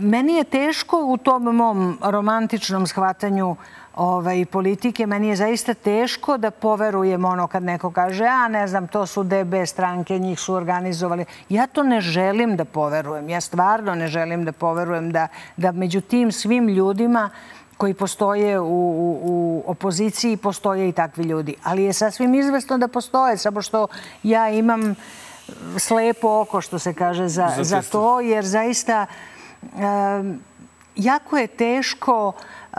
[0.00, 3.56] Meni je teško u tom mom romantičnom shvatanju
[3.96, 8.88] ovaj, politike, meni je zaista teško da poverujem ono kad neko kaže, a ne znam,
[8.88, 11.24] to su DB stranke, njih su organizovali.
[11.48, 13.28] Ja to ne želim da poverujem.
[13.28, 17.30] Ja stvarno ne želim da poverujem da, da među tim svim ljudima
[17.76, 21.54] koji postoje u, u, u opoziciji, postoje i takvi ljudi.
[21.62, 23.86] Ali je sasvim izvesno da postoje, samo što
[24.22, 24.94] ja imam
[25.78, 29.06] slepo oko, što se kaže, za, Za za to, jer zaista
[29.62, 30.40] um,
[30.96, 32.32] jako je teško
[32.72, 32.78] uh,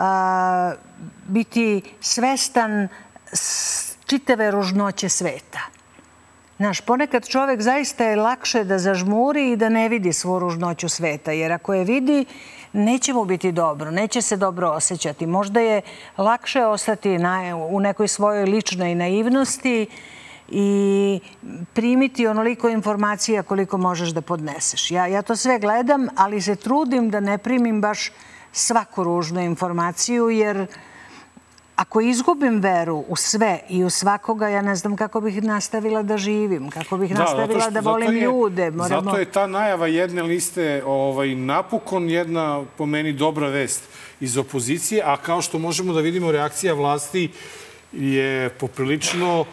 [1.26, 2.88] biti svestan
[4.06, 5.60] čitave ružnoće sveta.
[6.56, 11.32] Znaš, ponekad čovek zaista je lakše da zažmuri i da ne vidi svu ružnoću sveta,
[11.32, 12.24] jer ako je vidi,
[12.76, 15.26] neće mu biti dobro, neće se dobro osjećati.
[15.26, 15.82] Možda je
[16.18, 19.86] lakše ostati na, u nekoj svojoj ličnoj naivnosti
[20.48, 21.20] i
[21.72, 24.90] primiti onoliko informacija koliko možeš da podneseš.
[24.90, 28.12] Ja, ja to sve gledam, ali se trudim da ne primim baš
[28.52, 30.66] svaku ružnu informaciju, jer
[31.76, 36.18] ako izgubim veru u sve i u svakoga, ja ne znam kako bih nastavila da
[36.18, 38.72] živim, kako bih nastavila zato da volim je- ljude.
[38.78, 43.82] Zato je ta najava jedne liste ovaj, napokon jedna, po meni, dobra vest
[44.20, 47.30] iz opozicije, a kao što možemo da vidimo, reakcija vlasti
[47.92, 49.44] je poprilično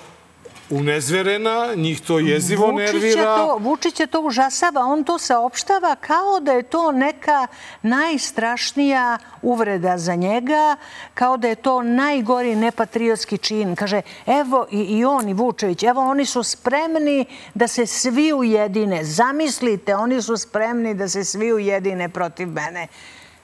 [0.76, 3.36] unezverena, njih to jezivo Vučića nervira.
[3.36, 4.82] To, Vučića to užasava.
[4.82, 7.48] On to saopštava kao da je to neka
[7.82, 10.76] najstrašnija uvreda za njega,
[11.14, 13.76] kao da je to najgori nepatriotski čin.
[13.76, 19.04] Kaže, evo i, i on i Vučević, evo oni su spremni da se svi ujedine.
[19.04, 22.88] Zamislite, oni su spremni da se svi ujedine protiv mene.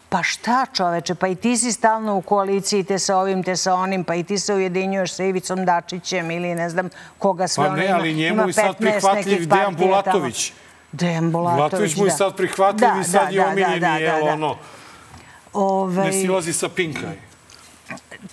[0.10, 3.74] Pa šta čoveče, pa i ti si stalno u koaliciji, te sa ovim, te sa
[3.74, 7.70] onim, pa i ti se ujedinjuješ sa Ivicom Dačićem ili ne znam koga sve Pa
[7.70, 7.96] ono ne, ima.
[7.96, 10.54] ali njemu je sad 15 prihvatljiv Dejan Bulatović.
[10.92, 12.16] Dejan Bulatović, Bulatović mu je da.
[12.16, 14.56] sad prihvatljiv Da, i sad da, je da, omiljeni, da, da, jel, ono,
[15.54, 17.08] Ovaj, ne silazi sa pinka.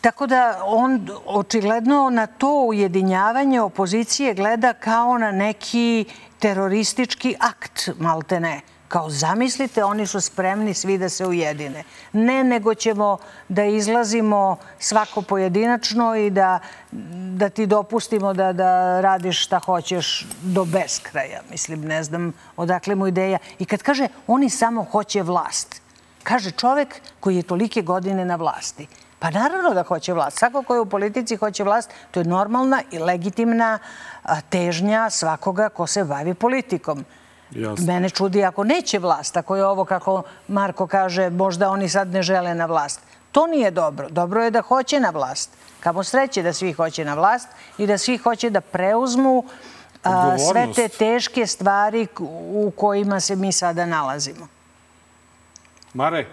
[0.00, 6.04] Tako da on očigledno na to ujedinjavanje opozicije gleda kao na neki
[6.38, 8.60] teroristički akt, malte ne.
[8.88, 11.84] Kao zamislite, oni su spremni svi da se ujedine.
[12.12, 13.18] Ne, nego ćemo
[13.48, 16.58] da izlazimo svako pojedinačno i da,
[17.36, 21.40] da ti dopustimo da, da radiš šta hoćeš do beskraja.
[21.50, 23.38] Mislim, ne znam odakle mu ideja.
[23.58, 25.86] I kad kaže oni samo hoće vlast,
[26.26, 28.86] Kaže čovek koji je tolike godine na vlasti.
[29.18, 30.38] Pa naravno da hoće vlast.
[30.38, 33.78] Svako ko je u politici hoće vlast, to je normalna i legitimna
[34.50, 37.04] težnja svakoga ko se bavi politikom.
[37.50, 37.86] Jasno.
[37.86, 42.22] Mene čudi ako neće vlast, ako je ovo kako Marko kaže, možda oni sad ne
[42.22, 43.00] žele na vlast.
[43.32, 44.08] To nije dobro.
[44.08, 45.50] Dobro je da hoće na vlast.
[45.80, 49.44] Kamo sreće da svi hoće na vlast i da svi hoće da preuzmu
[50.04, 52.06] a, sve te teške stvari
[52.52, 54.48] u kojima se mi sada nalazimo.
[55.94, 56.26] Mare,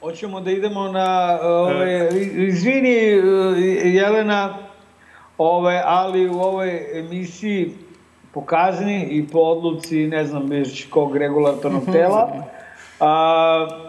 [0.00, 1.38] Hoćemo da idemo na...
[1.42, 2.08] Ove,
[2.48, 3.18] izvini, e,
[3.88, 4.58] Jelena,
[5.38, 7.74] ove, ali u ovoj emisiji
[8.32, 12.44] po kazni i po odluci, ne znam već kog regulatornog tela,
[13.00, 13.88] a,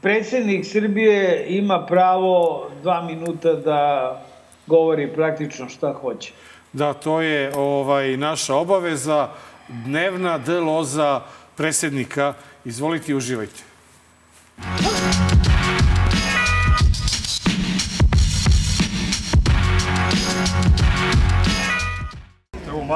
[0.00, 4.12] Predsednik Srbije ima pravo dva minuta da
[4.66, 6.32] govori praktično šta hoće.
[6.72, 9.28] Da, to je ovaj, naša obaveza,
[9.68, 11.20] dnevna deloza
[11.56, 12.34] predsjednika.
[12.64, 13.62] Izvolite i uživajte.
[14.58, 15.17] Evo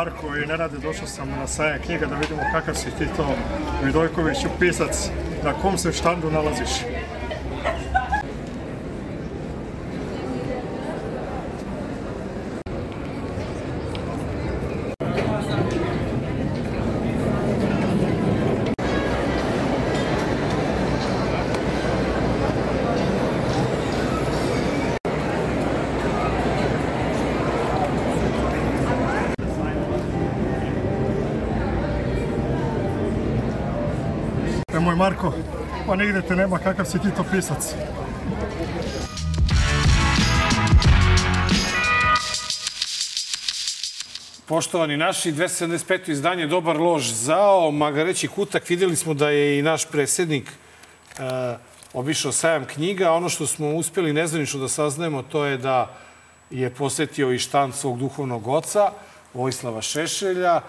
[0.05, 3.35] Marko i Nenade, došao sam na sajam knjiga da vidimo kakav si ti to
[3.85, 5.09] Vidojkoviću pisac,
[5.45, 6.71] na kom se štandu nalaziš.
[35.93, 37.75] Pa nigde te nema kakav si ti to pisac.
[44.47, 46.11] Poštovani naši, 275.
[46.11, 48.69] izdanje Dobar lož zao, Magareći kutak.
[48.69, 51.23] Videli smo da je i naš predsjednik e,
[51.93, 53.13] obišao sajam knjiga.
[53.13, 55.95] Ono što smo uspjeli nezvanično da saznajemo, to je da
[56.51, 58.91] je posetio i štan svog duhovnog oca,
[59.35, 60.61] Vojislava Šešelja,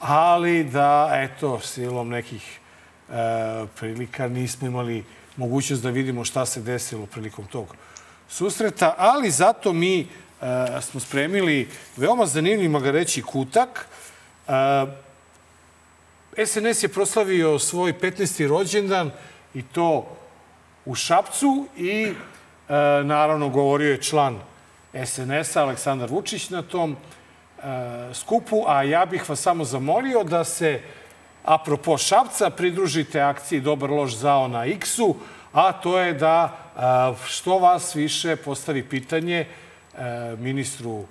[0.00, 2.63] ali da, eto, silom nekih
[3.76, 5.04] prilika nismo imali
[5.36, 7.76] mogućnost da vidimo šta se desilo prilikom tog
[8.28, 10.06] susreta, ali zato mi e,
[10.80, 13.86] smo spremili veoma zanimljiv magareći kutak.
[16.36, 18.48] E, SNS je proslavio svoj 15.
[18.48, 19.10] rođendan
[19.54, 20.16] i to
[20.84, 22.14] u Šapcu i e,
[23.04, 24.40] naravno govorio je član
[25.06, 27.64] SNS-a Aleksandar Vučić na tom e,
[28.14, 30.80] skupu, a ja bih vas samo zamolio da se
[31.44, 35.14] apropo Šapca pridružite akciji Dobar lož zao na X-u,
[35.52, 36.56] a to je da
[37.26, 39.46] što vas više postavi pitanje
[40.38, 41.04] ministru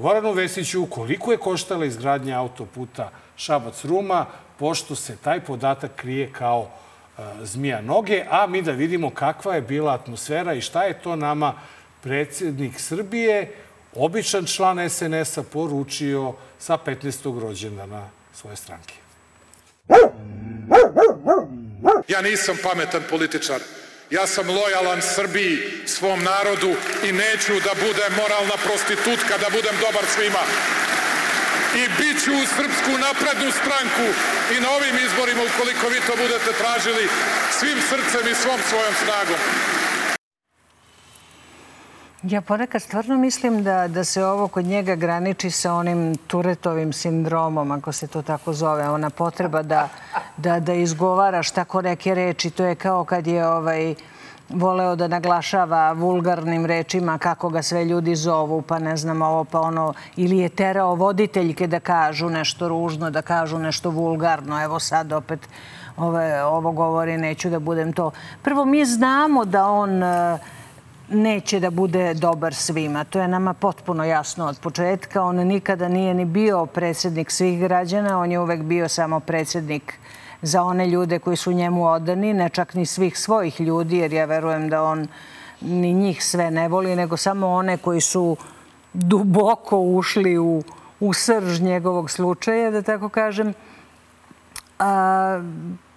[0.00, 4.24] Goranu Vesiću koliko je koštala izgradnja autoputa Šabac-Ruma,
[4.58, 6.68] pošto se taj podatak krije kao
[7.42, 11.54] zmija noge, a mi da vidimo kakva je bila atmosfera i šta je to nama
[12.02, 13.54] predsjednik Srbije,
[13.94, 17.40] običan član SNS-a, poručio sa 15.
[17.40, 19.03] rođendana svoje stranke.
[22.08, 23.60] Ja nisam pametan političar.
[24.10, 26.74] Ja sam lojalan Srbiji, svom narodu
[27.08, 30.44] i neću da budem moralna prostitutka, da budem dobar svima.
[31.82, 34.06] I bit ću u Srpsku naprednu stranku
[34.56, 37.08] i na ovim izborima, ukoliko vi to budete tražili,
[37.58, 39.40] svim srcem i svom svojom snagom.
[42.28, 47.70] Ja ponekad stvarno mislim da, da se ovo kod njega graniči sa onim Turetovim sindromom,
[47.70, 48.88] ako se to tako zove.
[48.88, 49.88] Ona potreba da,
[50.36, 52.50] da, da izgovaraš tako neke reči.
[52.50, 53.94] To je kao kad je ovaj,
[54.48, 59.60] voleo da naglašava vulgarnim rečima kako ga sve ljudi zovu, pa ne znam ovo, pa
[59.60, 64.62] ono, ili je terao voditeljke da kažu nešto ružno, da kažu nešto vulgarno.
[64.64, 65.48] Evo sad opet
[65.96, 68.10] ove, ovo govori, neću da budem to.
[68.42, 70.02] Prvo, mi znamo da on
[71.14, 73.04] neće da bude dobar svima.
[73.04, 75.22] To je nama potpuno jasno od početka.
[75.22, 79.98] On nikada nije ni bio predsjednik svih građana, on je uvek bio samo predsjednik
[80.42, 84.24] za one ljude koji su njemu odani, ne čak ni svih svojih ljudi, jer ja
[84.24, 85.08] verujem da on
[85.60, 88.36] ni njih sve ne voli, nego samo one koji su
[88.92, 90.62] duboko ušli u,
[91.00, 93.54] u srž njegovog slučaja, da tako kažem.
[94.78, 95.42] A,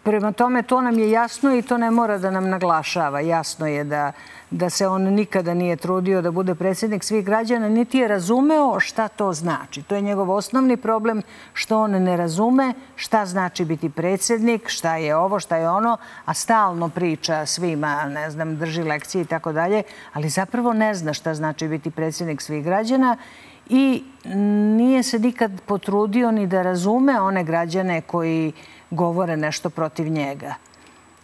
[0.07, 3.19] prema tome, to nam je jasno i to ne mora da nam naglašava.
[3.19, 4.11] Jasno je da
[4.51, 9.07] da se on nikada nije trudio da bude predsjednik svih građana, niti je razumeo šta
[9.07, 9.81] to znači.
[9.83, 11.21] To je njegov osnovni problem,
[11.53, 16.33] što on ne razume šta znači biti predsjednik, šta je ovo, šta je ono, a
[16.33, 19.83] stalno priča svima, ne znam, drži lekcije i tako dalje,
[20.13, 23.17] ali zapravo ne zna šta znači biti predsjednik svih građana
[23.69, 24.03] i
[24.77, 28.53] nije se nikad potrudio ni da razume one građane koji
[28.89, 30.53] govore nešto protiv njega.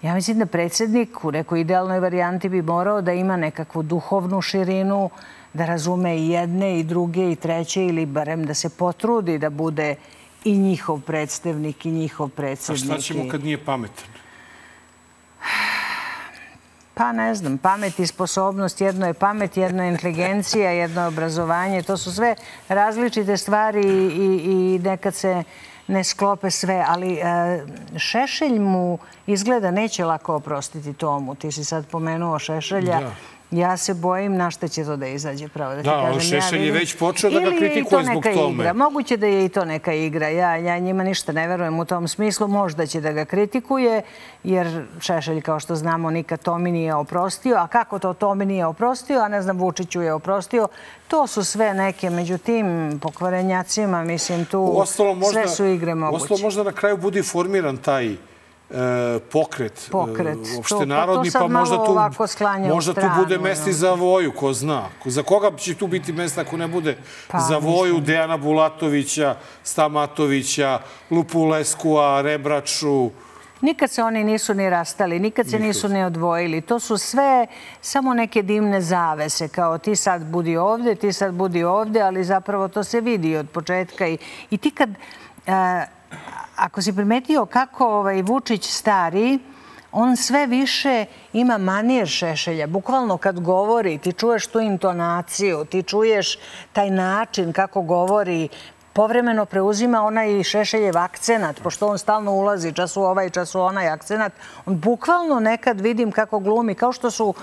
[0.02, 5.10] Ja mislim da predsjednik u nekoj idealnoj varijanti bi morao da ima nekakvu duhovnu širinu,
[5.54, 9.96] da razume i jedne i druge i treće ili barem da se potrudi da bude
[10.44, 12.84] i njihov predstavnik i njihov predsjednik.
[12.84, 14.06] A šta ćemo kad nije pametan?
[16.94, 21.82] Pa ne znam, pamet i sposobnost, jedno je pamet, jedno je inteligencija, jedno je obrazovanje.
[21.82, 22.36] To su sve
[22.70, 25.44] različite stvari i, i nekad se
[25.88, 27.22] ne sklope sve, ali e,
[27.98, 31.36] Šešelj mu izgleda neće lako oprostiti Tomu.
[31.36, 33.00] Ti si sad pomenuo Šešelja.
[33.00, 33.12] Da.
[33.54, 36.22] Ja se bojim na šta će to da izađe, pravo da ti Da, kažem.
[36.22, 38.54] Šešelj je vidim- već počeo da ga je kritikuje zbog tome.
[38.54, 38.74] Igra.
[38.74, 40.28] Moguće da je i to neka igra.
[40.30, 42.48] Ja, ja njima ništa ne verujem u tom smislu.
[42.48, 44.02] Možda će da ga kritikuje,
[44.44, 44.68] jer
[45.00, 47.56] Šešelj, kao što znamo, nikad Tomi nije oprostio.
[47.56, 50.68] A kako to Tomi nije oprostio, a ne znam, Vučiću je oprostio,
[51.08, 52.66] to su sve neke, među tim
[53.02, 56.22] pokvarenjacima, mislim, tu Uostalom, možda, sve su igre moguće.
[56.22, 58.16] Uostalom, možda na kraju bude formiran taj
[59.32, 60.38] pokret, Pokret.
[60.38, 60.76] e, To- opšte
[61.34, 61.96] pa pa možda tu,
[62.68, 63.78] možda tu bude mesta i no.
[63.78, 64.90] za Voju, ko zna.
[65.06, 66.98] Za koga će tu biti mesta ako ne bude
[67.28, 68.06] Pa, za Voju, mislim.
[68.06, 70.80] Dejana Bulatovića, Stamatovića,
[71.12, 73.10] Lupu Leskua, Rebraču,
[73.64, 76.62] Nikad se oni nisu ni rastali, nikad se nisu ni odvojili.
[76.62, 77.48] To su sve
[77.82, 82.68] samo neke dimne zavese, kao ti sad budi ovde, ti sad budi ovde, ali zapravo
[82.68, 84.08] to se vidi od početka.
[84.08, 84.18] I,
[84.50, 84.90] i ti kad,
[85.48, 85.84] a,
[86.56, 89.40] ako si primetio kako ovaj Vučić stari,
[89.92, 92.68] on sve više ima manir Šešelja.
[92.68, 96.38] Bukvalno kad govori, ti čuješ tu intonaciju, ti čuješ
[96.74, 98.50] taj način kako govori,
[98.94, 103.88] povremeno preuzima onaj Šešeljev akcenat, pošto on stalno ulazi, čas u ovaj, čas u onaj
[103.88, 104.34] akcenat.
[104.66, 107.34] On bukvalno nekad vidim kako glumi, kao što su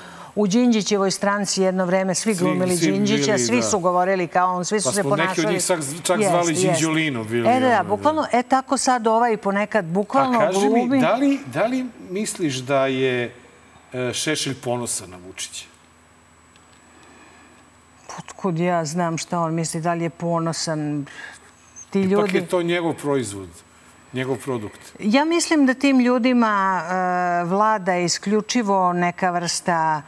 [0.41, 3.63] u Đinđićevoj stranci jedno vreme svi Svi- glumili svi Đinđića, bili, svi da.
[3.63, 5.55] su govorili kao on, svi su Pa se smo neki od ponašali.
[5.55, 5.63] njih
[6.03, 6.63] čak- Jest, zvali jest.
[6.63, 10.87] Đinđolino bili, E, da, da, bukvalno, e tako sad ovaj ponekad bukvalno A kaži glumi.
[10.87, 11.81] mi, da li, da li
[12.11, 13.35] misliš da je
[13.93, 15.65] e, Šešelj ponosan na Vučića?
[18.19, 21.07] Otkud ja znam šta on misli, da li je ponosan.
[21.91, 22.37] Ti Ipak ljudi...
[22.37, 23.49] je to njegov proizvod,
[24.13, 24.81] njegov produkt.
[25.01, 26.95] Ja mislim da tim ljudima e,
[27.45, 30.03] vlada isključivo neka vrsta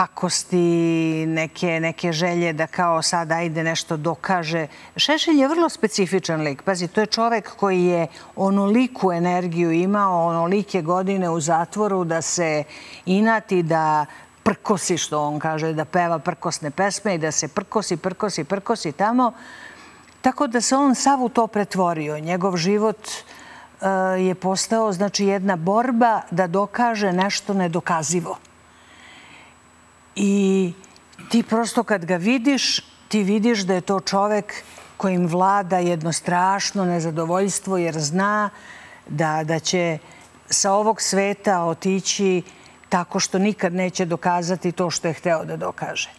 [0.00, 4.66] pakosti, neke, neke želje da kao sad ajde nešto dokaže.
[4.96, 6.62] Šešelj je vrlo specifičan lik.
[6.62, 12.64] Pazi, to je čovek koji je onoliku energiju imao, onolike godine u zatvoru da se
[13.06, 14.06] inati, da
[14.42, 19.32] prkosi, što on kaže, da peva prkosne pesme i da se prkosi, prkosi, prkosi tamo.
[20.20, 22.18] Tako da se on sav u to pretvorio.
[22.18, 23.86] Njegov život e,
[24.20, 28.38] je postao znači jedna borba da dokaže nešto nedokazivo.
[30.22, 30.72] I
[31.30, 34.54] ti prosto kad ga vidiš, ti vidiš da je to čovek
[34.96, 38.50] kojim vlada jedno strašno nezadovoljstvo jer zna
[39.08, 39.98] da, da će
[40.50, 42.42] sa ovog sveta otići
[42.88, 46.10] tako što nikad neće dokazati to što je hteo da dokaže.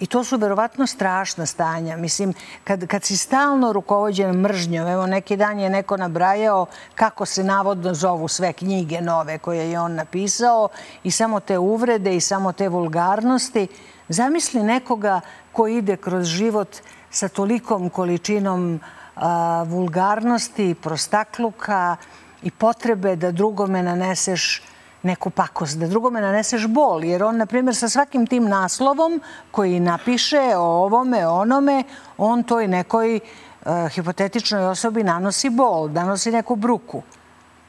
[0.00, 1.96] I to su verovatno strašna stanja.
[1.96, 2.34] Mislim,
[2.64, 7.94] kad, kad si stalno rukovođen mržnjom, evo neki dan je neko nabrajao kako se navodno
[7.94, 10.68] zovu sve knjige nove koje je on napisao
[11.04, 13.68] i samo te uvrede i samo te vulgarnosti.
[14.08, 15.20] Zamisli nekoga
[15.52, 16.76] ko ide kroz život
[17.10, 18.80] sa tolikom količinom
[19.16, 21.96] a, vulgarnosti, prostakluka
[22.42, 24.62] i potrebe da drugome naneseš
[25.04, 27.04] neku pakost, da drugome naneseš bol.
[27.04, 31.82] Jer on, na primjer, sa svakim tim naslovom koji napiše o ovome, onome,
[32.18, 37.02] on toj nekoj uh, hipotetičnoj osobi nanosi bol, nanosi neku bruku.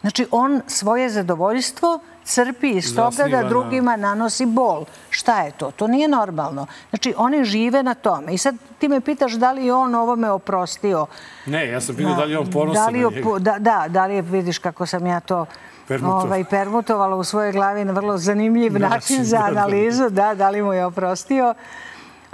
[0.02, 4.86] Znači, on svoje zadovoljstvo crpi iz toga Zasniva da drugima nanosi bol.
[5.10, 5.72] Šta je to?
[5.72, 6.66] To nije normalno.
[6.90, 8.34] Znači, oni žive na tome.
[8.34, 11.06] I sad ti me pitaš da li je on ovome oprostio.
[11.46, 13.40] Ne, ja sam pitao da li je on ponosan Da li na je njega.
[13.40, 15.46] Da, da, da li je, vidiš kako sam ja to
[15.90, 19.60] Ovaj, permutovala u svojoj glavi na vrlo zanimljiv način, Način, za da, da, da.
[19.60, 21.54] analizu, da, da li mu je oprostio.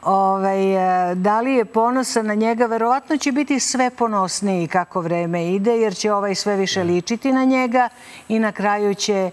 [0.03, 2.65] Ovaj, e, da li je ponosan na njega?
[2.65, 7.43] Verovatno će biti sve ponosniji kako vreme ide, jer će ovaj sve više ličiti na
[7.43, 7.89] njega
[8.27, 9.31] i na kraju će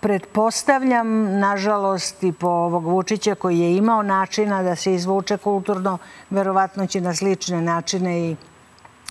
[0.00, 5.98] pretpostavljam, nažalost, i po ovog Vučića koji je imao načina da se izvuče kulturno,
[6.30, 8.36] verovatno će na slične načine i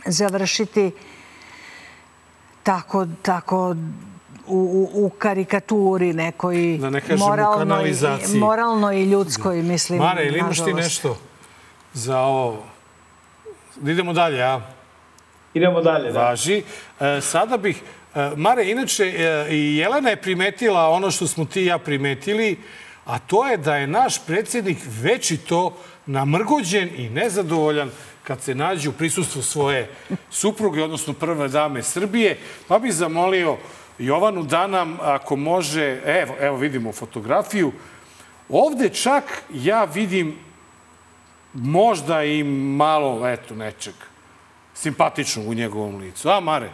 [0.06, 0.92] završiti
[2.70, 3.76] tako, tako
[4.48, 8.40] u, u, u karikaturi nekoj Da ne kažem u moralnoj, kanalizaciji.
[8.40, 11.18] moralnoj i ljudskoj, mislim, Mare, ili imaš ti nešto
[11.94, 12.64] za ovo?
[13.76, 14.62] Da Idemo dalje, a?
[15.54, 16.12] Idemo dalje.
[16.12, 16.20] Da.
[16.20, 16.64] Važi.
[17.00, 17.82] E, sada bih...
[18.16, 22.58] e, Mare, inače, e, i Jelena je primetila ono što smo ti i ja primetili,
[23.06, 27.90] a to je da je naš predsjednik večito namrgođen i nezadovoljan
[28.30, 29.90] kad se nađe u prisustvu svoje
[30.30, 32.38] supruge, odnosno prve dame Srbije.
[32.68, 33.58] Pa bih zamolio
[33.98, 37.72] Jovanu da nam, ako može, evo, evo vidimo fotografiju,
[38.50, 39.24] ovde čak
[39.54, 40.36] ja vidim
[41.54, 43.94] možda i malo, eto, nečeg
[44.74, 46.30] simpatičnog u njegovom licu.
[46.30, 46.70] A, Mare?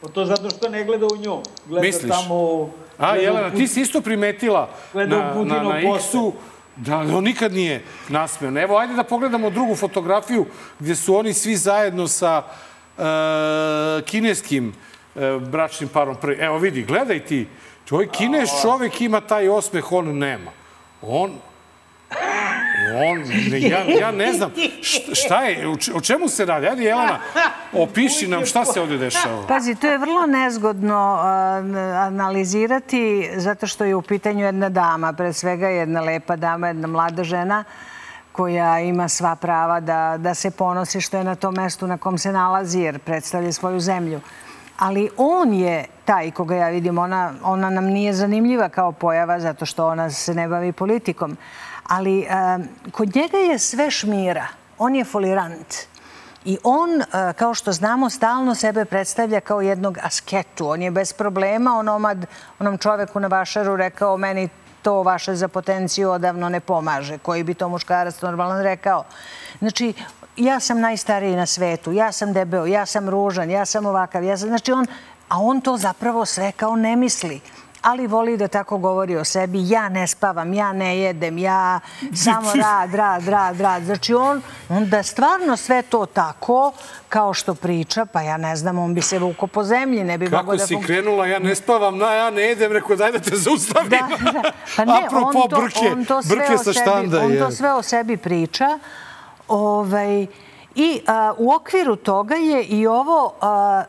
[0.00, 1.42] Pa To zato što ne gleda u nju.
[1.66, 2.12] Gleda Misliš?
[2.12, 2.70] tamo...
[2.98, 5.06] A, Jelena, ti si isto primetila na,
[5.44, 5.78] na, na.
[5.80, 6.32] X-u
[6.76, 8.58] da on nikad nije nasmejan.
[8.58, 10.46] Evo, ajde da pogledamo drugu fotografiju
[10.78, 12.42] gdje su oni svi zajedno sa
[12.98, 13.02] e,
[14.04, 14.74] kineskim
[15.16, 16.16] e, bračnim parom.
[16.16, 16.36] Prvi.
[16.40, 17.48] Evo vidi, gledaj ti.
[17.90, 20.50] Ovaj kineš čovek ima taj osmeh, on nema.
[21.02, 21.32] On
[22.92, 24.52] On, ja, ja ne znam,
[25.12, 26.66] šta je, o čemu se radi?
[26.66, 27.18] Ajde, Jelena,
[27.72, 29.46] opiši nam šta se ovde dešava.
[29.46, 31.18] Pazi, to je vrlo nezgodno
[31.98, 37.24] analizirati, zato što je u pitanju jedna dama, pre svega jedna lepa dama, jedna mlada
[37.24, 37.64] žena,
[38.32, 42.18] koja ima sva prava da, da se ponosi što je na tom mestu na kom
[42.18, 44.20] se nalazi, jer predstavlja svoju zemlju.
[44.78, 49.66] Ali on je taj koga ja vidim, ona, ona nam nije zanimljiva kao pojava zato
[49.66, 51.36] što ona se ne bavi politikom
[51.88, 52.26] ali
[52.92, 54.46] kod njega je sve šmira.
[54.78, 55.74] On je folirant.
[56.44, 60.68] I on, e, kao što znamo, stalno sebe predstavlja kao jednog asketu.
[60.68, 62.26] On je bez problema onomad,
[62.58, 64.48] onom čoveku na Vašaru rekao meni
[64.82, 67.18] to vaše za potenciju odavno ne pomaže.
[67.18, 69.04] Koji bi to muškarac normalno rekao.
[69.58, 69.92] Znači,
[70.36, 74.36] ja sam najstariji na svetu, ja sam debeo, ja sam ružan, ja sam ovakav, ja
[74.36, 74.48] sam...
[74.48, 74.86] Znači, on,
[75.28, 77.40] a on to zapravo sve kao ne misli
[77.84, 79.68] ali voli da tako govori o sebi.
[79.68, 81.80] Ja ne spavam, ja ne jedem, ja
[82.14, 83.82] samo rad, rad, rad, rad.
[83.82, 86.72] Znači on, onda stvarno sve to tako,
[87.08, 90.30] kao što priča, pa ja ne znam, on bi se vuko po zemlji, ne bi
[90.30, 90.66] Kako mogo da...
[90.66, 93.90] Kako si krenula, ja ne spavam, na, ja ne jedem, rekao daj da te zaustavim.
[93.90, 94.42] Da, da.
[94.76, 97.20] Pa ne, Apropo on to, brke, on to sve brke sa štanda.
[97.20, 98.78] On to sve o sebi priča.
[99.48, 100.26] Ovaj,
[100.74, 103.34] I a, u okviru toga je i ovo...
[103.40, 103.84] A,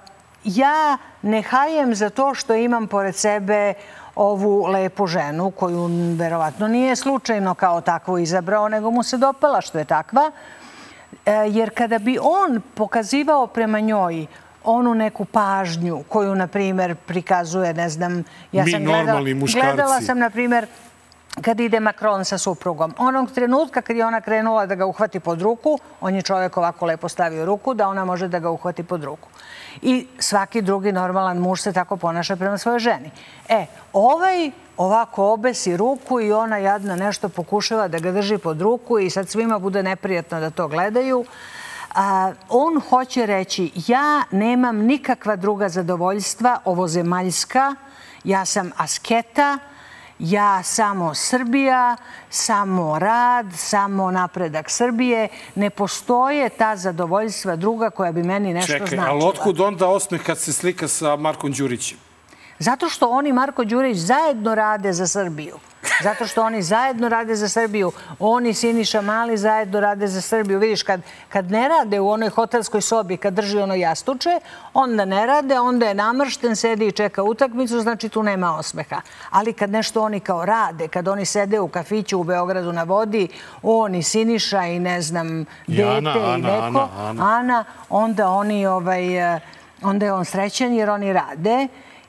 [0.46, 3.74] ja ne hajem za to što imam pored sebe
[4.16, 9.78] ovu lepu ženu koju verovatno nije slučajno kao takvu izabrao, nego mu se dopala što
[9.78, 10.32] je takva.
[11.26, 14.26] E, jer kada bi on pokazivao prema njoj
[14.64, 18.24] onu neku pažnju koju, na primer, prikazuje, ne znam...
[18.52, 19.22] Ja Mi sam gledala,
[19.54, 20.68] Gledala sam, na primer,
[21.42, 22.94] kad ide Macron sa suprugom.
[22.98, 26.86] Onog trenutka kad je ona krenula da ga uhvati pod ruku, on je čovjek ovako
[26.86, 29.28] lepo stavio ruku, da ona može da ga uhvati pod ruku
[29.82, 33.12] i svaki drugi normalan muž se tako ponaša prema svojoj ženi.
[33.50, 39.00] E, ovaj ovako obesi ruku i ona jadna nešto pokušava da ga drži pod ruku
[39.00, 41.26] i sad svima bude neprijatno da to gledaju.
[41.96, 47.76] A, on hoće reći, ja nemam nikakva druga zadovoljstva, ovo zemaljska,
[48.24, 49.60] ja sam asketa,
[50.20, 51.96] ja samo Srbija,
[52.30, 55.28] samo rad, samo napredak Srbije.
[55.56, 59.04] Ne postoje ta zadovoljstva druga koja bi meni nešto Čekaj, značila.
[59.04, 61.98] Čekaj, ali otkud onda osmeh kad se slika sa Markom Đurićem?
[62.60, 65.58] Zato što oni, Marko Đurić, zajedno rade za Srbiju.
[66.04, 67.92] Zato što oni zajedno rade za Srbiju.
[68.20, 70.60] Oni, Siniša Mali, zajedno rade za Srbiju.
[70.60, 74.40] Vidiš, kad, kad ne rade u onoj hotelskoj sobi, kad drži ono jastuče,
[74.74, 79.02] onda ne rade, onda je namršten, sedi i čeka utakmicu, znači tu nema osmeha.
[79.30, 83.28] Ali kad nešto oni kao rade, kad oni sede u kafiću u Beogradu na vodi,
[83.64, 87.38] oni, Siniša i ne znam, dete Ana, i neko, Ana, Ana.
[87.38, 89.40] Ana, onda oni, ovaj, eh,
[89.82, 91.68] onda je on srećan jer oni rade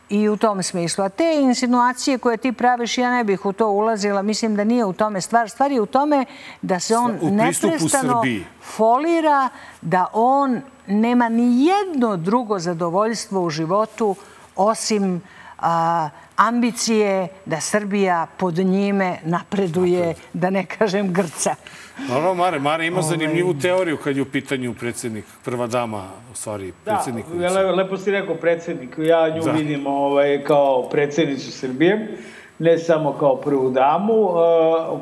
[0.09, 1.05] i u tom smislu.
[1.05, 4.23] A te insinuacije koje ti praviš, ja ne bih u to ulazila.
[4.23, 5.51] Mislim da nije u tome stvar.
[5.51, 6.25] Stvar je u tome
[6.63, 8.23] da se on neprestano
[8.63, 9.49] folira,
[9.83, 14.17] da on nema ni jedno drugo zadovoljstvo u životu
[14.57, 15.23] osim
[15.59, 21.55] a, ambicije da Srbija pod njime napreduje, da ne kažem grca.
[21.99, 26.73] Dobro, Mare, Mare ima zanimljivu teoriju kad je u pitanju predsednik, prva dama, u stvari,
[26.85, 27.27] predsednik.
[27.27, 28.95] Da, le, lepo si rekao predsednik.
[28.99, 29.51] Ja nju da.
[29.51, 32.19] vidim ovaj, kao predsednicu Srbije,
[32.59, 34.15] ne samo kao prvu damu.
[34.15, 34.37] Uh,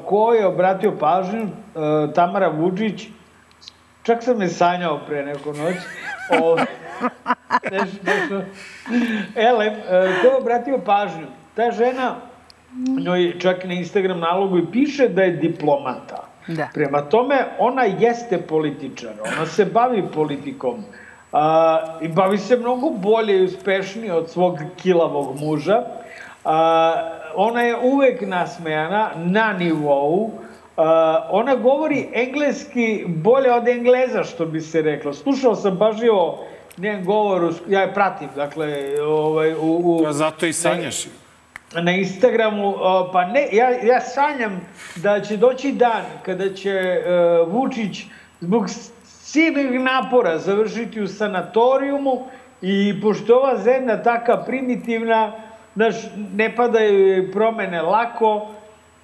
[0.06, 1.42] ko je obratio pažnju?
[1.42, 3.08] Uh, Tamara Vučić,
[4.02, 5.74] čak sam je sanjao pre neku noć.
[6.40, 6.56] O,
[7.72, 8.42] nešto, nešto.
[9.34, 11.26] Ele, uh, ko je obratio pažnju?
[11.54, 12.16] Ta žena,
[13.04, 16.23] njoj čak na Instagram nalogu i piše da je diplomata.
[16.46, 16.68] Da.
[16.74, 20.84] Prema tome, ona jeste političar, ona se bavi politikom
[21.32, 25.82] a, i bavi se mnogo bolje i uspešnije od svog kilavog muža.
[26.44, 26.94] A,
[27.34, 30.30] ona je uvek nasmejana na nivou.
[30.76, 35.12] A, ona govori engleski bolje od engleza, što bi se reklo.
[35.12, 36.44] Slušao sam bažljivo
[36.78, 39.80] njen govor, ja je pratim, dakle, ovaj, u...
[39.84, 41.06] u pa zato i sanjaš
[41.82, 42.74] na Instagramu,
[43.12, 44.60] pa ne, ja, ja sanjam
[44.96, 48.04] da će doći dan kada će uh, Vučić
[48.40, 48.68] zbog
[49.04, 52.26] silnih napora završiti u sanatorijumu
[52.62, 55.32] i pošto ova zemlja taka primitivna,
[55.74, 55.94] znaš,
[56.34, 58.46] ne padaju promene lako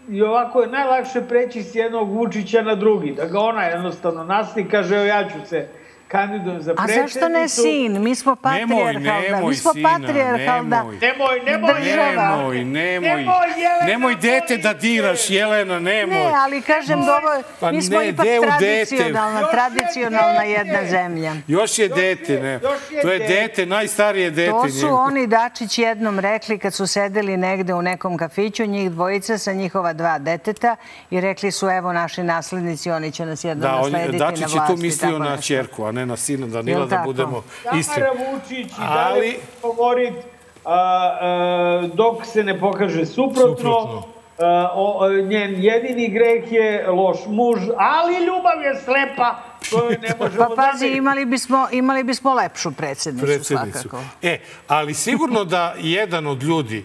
[0.08, 4.68] i ovako je najlakše preći s jednog Vučića na drugi, da ga ona jednostavno nasli,
[4.68, 5.68] kaže, evo ja ću se
[6.10, 7.12] kandidujem za A predsjednicu.
[7.12, 8.00] zašto ne sin?
[8.00, 9.20] Mi smo patrijarhalna.
[9.22, 10.98] nemoj Mi smo patrijarhalna nemoj.
[10.98, 12.36] Nemoj, nemoj, država.
[12.36, 13.08] Nemoj, nemoj.
[13.10, 13.24] Nemoj,
[13.56, 16.16] Jelena, Nemoj dete da diraš, Jelena, nemoj.
[16.16, 18.46] Ne, ali kažem da ovo, Pa mi smo ne, ipak u dete?
[18.48, 20.50] tradicionalna, je tradicionalna dete.
[20.50, 21.34] jedna zemlja.
[21.48, 22.52] Još je dete, je- ne.
[22.54, 23.34] još je To je dete.
[23.36, 24.50] dete, najstarije dete.
[24.52, 25.00] To su njegovo.
[25.00, 29.92] oni Dačić jednom rekli kad su sedeli negde u nekom kafiću, njih dvojica sa njihova
[29.92, 30.76] dva deteta
[31.10, 34.46] i rekli su evo naši naslednici, oni će nas jednom Da, on, naslediti Dačić na
[34.46, 34.74] je vlasti.
[34.74, 35.42] tu mislio tako na nešto.
[35.44, 37.04] čerku, a ne na sina Danila, da tako?
[37.04, 37.42] budemo
[37.74, 38.08] iskreni.
[38.08, 40.14] Tamara Vučić i Ali- dalje favorit
[40.64, 40.74] a,
[41.20, 43.56] a, dok se ne pokaže suprotno.
[43.56, 44.02] Suprotno.
[44.72, 49.38] O, njen jedini greh je loš muž, ali ljubav je slepa,
[49.70, 50.98] to ne možemo Pa pazi, zameriti.
[50.98, 53.78] imali bismo, imali bismo lepšu predsjednicu, predsjednicu.
[53.78, 54.02] svakako.
[54.22, 56.84] E, ali sigurno da jedan od ljudi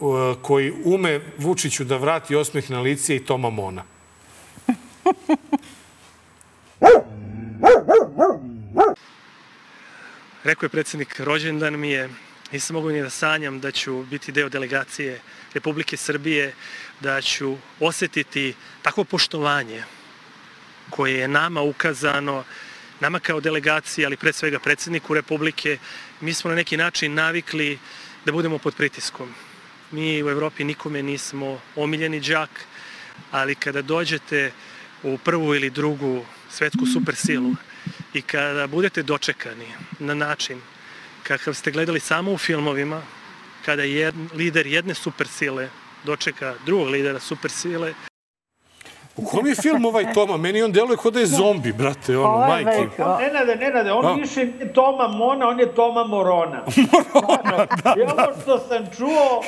[0.00, 0.08] uh,
[0.42, 3.82] koji ume Vučiću da vrati osmeh na lice je i Toma Mona.
[10.44, 12.08] Rekao je predsjednik, rođendan mi je,
[12.52, 15.20] nisam mogu ni da sanjam da ću biti deo delegacije
[15.54, 16.52] Republike Srbije,
[17.00, 19.84] da ću osetiti takvo poštovanje
[20.90, 22.44] koje je nama ukazano,
[23.00, 25.78] nama kao delegaciji, ali pre svega predsjedniku Republike.
[26.20, 27.78] Mi smo na neki način navikli
[28.24, 29.34] da budemo pod pritiskom.
[29.90, 32.50] Mi u Evropi nikome nismo omiljeni đak,
[33.30, 34.52] ali kada dođete
[35.02, 37.54] u prvu ili drugu svetsku supersilu
[38.14, 39.66] i kada budete dočekani
[39.98, 40.60] na način
[41.22, 43.02] kakav ste gledali samo u filmovima,
[43.64, 45.68] kada jed, lider jedne supersile
[46.04, 47.94] dočeka drugog lidera supersile,
[49.16, 50.36] U kom je film ovaj Toma?
[50.36, 52.70] Meni on deluje kod da je zombi, brate, ono, Ovo je majke.
[52.70, 53.02] veliko.
[53.02, 54.12] On, Nenade, Nenade, on A?
[54.12, 56.64] više nije Toma Mona, on je Toma Morona.
[57.14, 59.42] Morona, da, I ovo što sam čuo,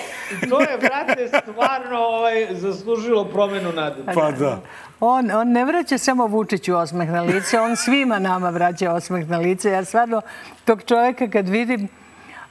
[0.51, 4.03] to je, brate, stvarno ovaj, zaslužilo promenu nade.
[4.15, 4.63] Pa da.
[5.01, 9.39] On, on ne vraća samo Vučiću osmeh na lice, on svima nama vraća osmeh na
[9.39, 9.71] lice.
[9.71, 10.23] Ja stvarno
[10.65, 11.89] tog čoveka kad vidim,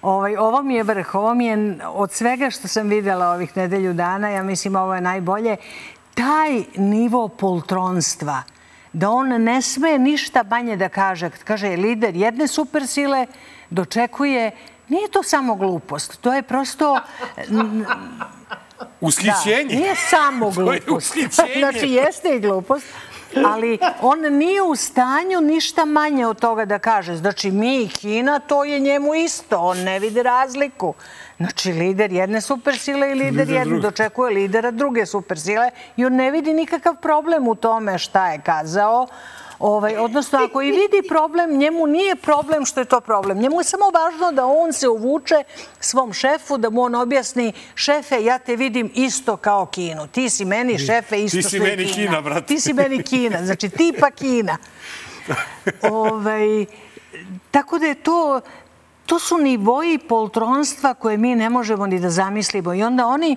[0.02, 3.94] ovaj, ovo mi je vrh, ovo mi je od svega što sam videla ovih nedelju
[3.94, 5.58] dana, ja mislim ovo je najbolje,
[6.14, 8.44] taj nivo poltronstva,
[8.94, 11.30] da on ne sme ništa manje da kaže.
[11.44, 13.26] Kaže lider jedne supersile,
[13.70, 14.52] dočekuje,
[14.90, 17.00] nije to samo glupost, to je prosto
[19.02, 19.64] Ushićenje.
[19.66, 20.88] Da, nije samo je glupost.
[21.08, 21.54] ushićenje.
[21.58, 22.86] znači, jeste i glupost,
[23.46, 27.16] ali on nije u stanju ništa manje od toga da kaže.
[27.16, 29.60] Znači, mi i Kina, to je njemu isto.
[29.60, 30.94] On ne vidi razliku.
[31.38, 33.82] Znači, lider jedne supersile i lider, Lider jedne druge.
[33.82, 39.08] dočekuje lidera druge supersile i on ne vidi nikakav problem u tome šta je kazao.
[39.60, 43.38] Ovaj, odnosno, ako i vidi problem, njemu nije problem što je to problem.
[43.38, 45.44] Njemu je samo važno da on se uvuče
[45.80, 50.08] svom šefu, da mu on objasni šefe, ja te vidim isto kao Kinu.
[50.08, 52.46] Ti si meni šefe isto Ti si što i meni Kina, brate.
[52.46, 53.46] Ti si meni Kina.
[53.46, 54.58] Znači, ti pa Kina.
[55.92, 56.66] ovaj,
[57.52, 58.42] tako da je to,
[59.06, 62.74] to su nivoji poltronstva koje mi ne možemo ni da zamislimo.
[62.74, 63.36] I onda oni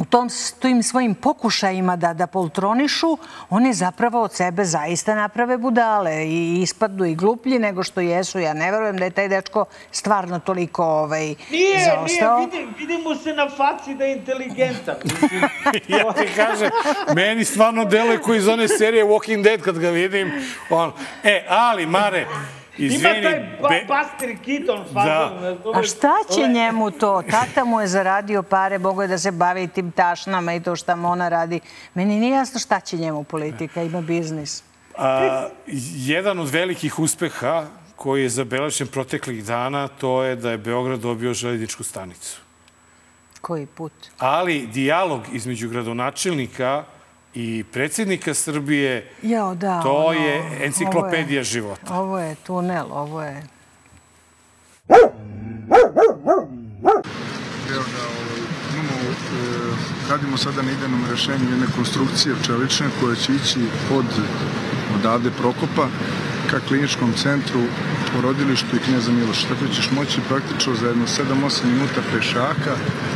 [0.00, 0.28] u tom,
[0.60, 3.18] tim svojim pokušajima da, da poltronišu,
[3.50, 8.38] oni zapravo od sebe zaista naprave budale i ispadnu i gluplji nego što jesu.
[8.38, 12.38] Ja ne verujem da je taj dečko stvarno toliko ovaj, Nije, zaostao.
[12.38, 14.96] nije, vidi, vidi mu se na faci da je inteligentan.
[15.88, 16.70] Ja ti kažem,
[17.14, 20.32] meni stvarno deluje koji iz one serije Walking Dead kad ga vidim.
[20.70, 20.92] On,
[21.24, 22.26] e, ali, Mare,
[22.78, 24.92] Ima izvini, taj ba, be- Buster Keaton Da.
[24.94, 25.42] fazon.
[25.42, 25.76] razumeš?
[25.76, 27.22] A šta će njemu to?
[27.22, 30.96] Tata mu je zaradio pare, mogo je da se bavi tim tašnama i to šta
[30.96, 31.60] mu ona radi.
[31.94, 34.62] Meni nije jasno šta će njemu politika, ima biznis.
[34.96, 35.48] A,
[35.96, 37.64] jedan od velikih uspeha
[37.96, 42.40] koji je zabeležen proteklih dana, to je da je Beograd dobio železničku stanicu.
[43.40, 43.92] Koji put?
[44.18, 46.84] Ali dijalog između gradonačelnika
[47.38, 49.82] i predsjednika Srbije, Jao, da.
[49.82, 51.94] to ono, je ovo enciklopedija je- života.
[51.94, 53.42] Ovo je tunel, ovo je...
[54.88, 55.12] Evo
[57.92, 58.00] da
[58.74, 59.10] imamo, e,
[60.10, 63.60] radimo sada na idejnom rešenju jedne konstrukcije čelične koja će ići
[63.92, 64.06] od
[64.96, 65.88] odavde Prokopa
[66.50, 67.60] ka kliničkom centru
[68.14, 69.48] porodilištu i knjeza Miloša.
[69.48, 72.74] Tako da ćeš moći praktično za jedno 7-8 minuta pešaka,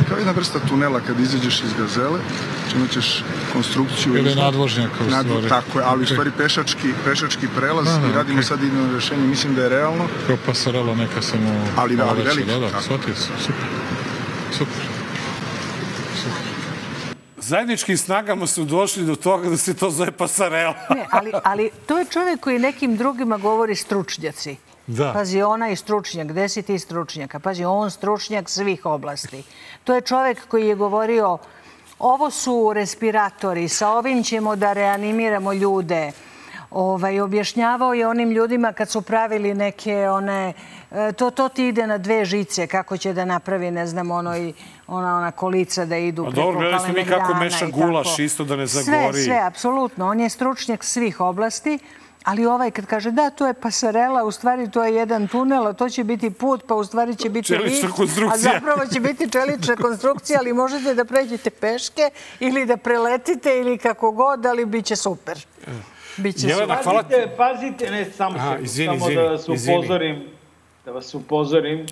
[0.09, 2.19] kao jedna vrsta tunela kad izađeš iz gazele,
[2.63, 3.23] znači imat ćeš
[3.53, 4.17] konstrukciju...
[4.17, 5.49] Ili nadvožnjaka u stvari.
[5.49, 8.45] Tako je, ali u stvari pešački, pešački prelaz Da, da, i radimo ok.
[8.45, 10.05] sad idejno rešenje, mislim da je realno.
[10.27, 11.49] Kao pasarela neka samo...
[11.77, 12.83] Ali- ali poleće, velika, Da, da, tako.
[12.83, 13.31] shvatio sam.
[13.39, 13.65] Super.
[14.57, 14.92] Super.
[17.45, 20.73] Zajedničkim snagama su došli do toga da se to zove pasarela.
[20.89, 24.55] Ne, ali, ali to je čovjek koji nekim drugima govori stručnjaci.
[24.87, 25.13] Da.
[25.13, 26.27] Pazi, ona je stručnjak.
[26.27, 27.39] Gde si ti stručnjaka?
[27.39, 29.43] Pazi, on stručnjak svih oblasti.
[29.83, 31.37] To je čovjek koji je govorio
[31.99, 36.11] ovo su respiratori, sa ovim ćemo da reanimiramo ljude.
[36.73, 40.53] Ovaj, objašnjavao je onim ljudima kad su pravili neke one,
[40.91, 44.37] e, to, to ti ide na dve žice, kako će da napravi, ne znam, ono
[44.37, 44.53] i
[44.87, 48.43] ona, ona kolica da idu A preko dobro, gledali smo mi kako meša gulaš, isto
[48.43, 49.23] da ne Sve, zagori.
[49.23, 50.07] sve, apsolutno.
[50.07, 51.79] On je stručnjak svih oblasti.
[52.23, 55.73] Ali ovaj kad kaže da, to je pasarela, u stvari to je jedan tunel, a
[55.73, 58.53] to će biti put, pa u stvari će biti Čelična lift, a konstrukcija.
[58.53, 62.09] zapravo će biti čelična konstrukcija, ali možete da pređete peške
[62.39, 65.45] ili da preletite ili kako god, ali bit će super.
[66.17, 67.09] Biće Jelena, hvala ti.
[67.09, 69.77] Pazite, pazite, ne, samo, Aha, izvini, samo izvini, da vas izvini.
[69.77, 70.23] upozorim,
[70.85, 71.85] da vas upozorim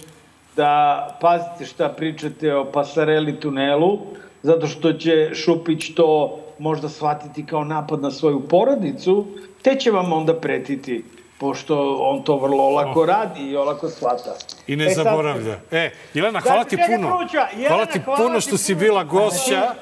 [0.56, 4.00] da pazite šta pričate o pasareli tunelu,
[4.44, 9.26] zato što će Šupić to možda shvatiti kao napad na svoju porodicu,
[9.62, 11.04] te će vam onda pretiti,
[11.42, 14.36] pošto on to vrlo lako radi i olako shvata.
[14.68, 15.60] I ne E, sad- zaboravlja.
[15.72, 17.08] E, Jelena, hvala ti Znači, puno.
[17.52, 19.74] Jelena, Hvala ti hvala puno što si bila gošća.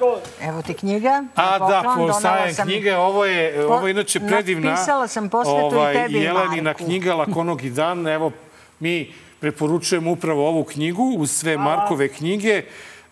[0.42, 1.24] Evo ti knjiga.
[1.34, 4.62] A da, poklon, po donela sajam sam- knjige, ovo je, ovo je inače predivna.
[4.62, 6.84] ovaj, napisala sam posvetu i tebi i Jelenina Marku.
[6.84, 8.06] knjiga Lakonogi dan.
[8.08, 8.32] Evo,
[8.80, 12.62] mi preporučujemo upravo ovu knjigu uz sve Markove knjige.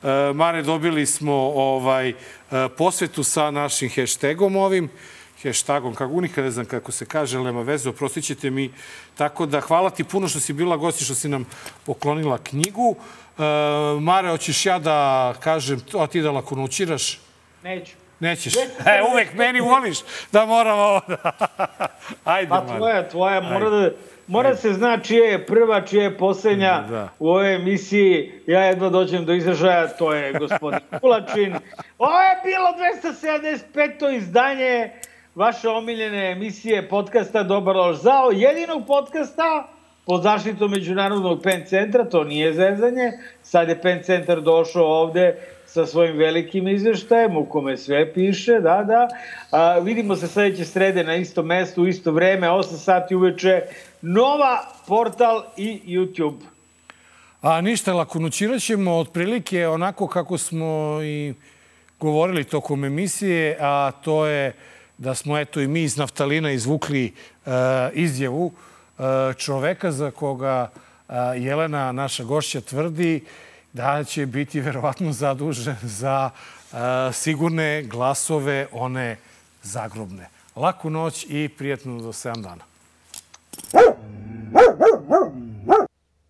[0.02, 2.14] E, Mare, dobili smo ovaj, e,
[2.68, 4.90] posvetu sa našim hashtagom ovim
[5.42, 8.70] hashtagom, kako nikad ne znam kako se kaže, ali nema veze, oprostit ćete mi.
[9.14, 11.46] Tako da hvala ti puno što si bila gosti, što si nam
[11.86, 12.96] poklonila knjigu.
[13.38, 13.42] E,
[14.00, 17.20] Mare, hoćeš ja da kažem, a ti da lakonućiraš?
[17.62, 17.92] Neću.
[18.20, 18.56] Nećeš.
[18.56, 18.60] E,
[19.12, 19.98] uvek meni voliš
[20.32, 21.32] da moram ovo da...
[22.24, 22.76] Ajde, Pa Mare.
[22.78, 23.90] tvoja, tvoja, mora da,
[24.26, 27.08] mora se zna čija je prva, čija je poslednja Da.
[27.18, 28.32] u ovoj emisiji.
[28.46, 31.54] Ja jedva dođem do izražaja, to je gospodin Kulačin.
[31.98, 32.68] Ovo je bilo
[33.12, 34.16] 275.
[34.16, 34.90] izdanje
[35.38, 39.68] vaše omiljene emisije podcasta Dobar loš zao, jedinog podcasta
[40.06, 43.12] pod zaštitom Međunarodnog PEN centra, to nije zezanje.
[43.42, 45.36] Sad je PEN centar došao ovde
[45.66, 49.08] sa svojim velikim izveštajem u kome sve piše, da, da.
[49.50, 53.62] A, vidimo se sledeće srede na istom mestu, u isto vreme, 8 sati uveče.
[54.02, 56.40] Nova portal i YouTube.
[57.42, 61.34] A ništa, lakonućirat ćemo otprilike onako kako smo i
[62.00, 64.52] govorili tokom emisije, a to je
[64.98, 67.06] da smo eto i mi iz naftalina izvukli
[67.46, 67.50] e,
[67.92, 69.02] izjavu e,
[69.34, 70.70] čoveka za koga
[71.08, 73.24] e, Jelena, naša gošća, tvrdi
[73.72, 76.76] da će biti verovatno zadužen za e,
[77.12, 79.16] sigurne glasove, one
[79.62, 80.28] zagrobne.
[80.56, 82.64] Laku noć i prijatno do 7 dana.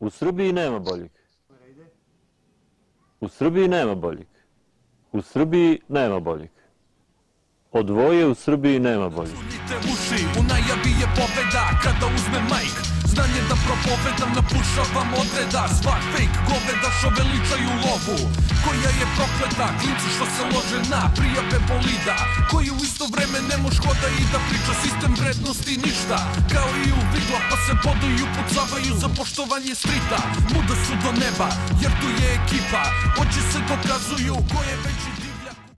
[0.01, 1.11] U Srbiji nema boljeg.
[3.21, 4.27] U Srbiji nema boljeg.
[5.13, 6.51] U Srbiji nema boljeg.
[7.79, 9.39] Od dvoje u Srbiji nema boljeg.
[9.69, 12.77] te uši U najavi je pobeda kada uzme majk.
[13.13, 15.63] Znanje da propovedam, napušavam odreda.
[15.81, 18.19] Svak fake goveda što veličaju lovu.
[18.65, 22.17] Koja je prokleta, klinci što se lože na prijave bolida.
[22.51, 26.19] Koji u isto vreme ne moš hoda i da priča sistem vrednosti ništa.
[26.55, 30.19] Kao i u vidla pa se bodu i upucavaju za poštovanje strita.
[30.53, 31.49] Muda su do neba
[31.83, 32.83] jer tu je ekipa.
[33.23, 35.28] Oči se dokazuju ko je veći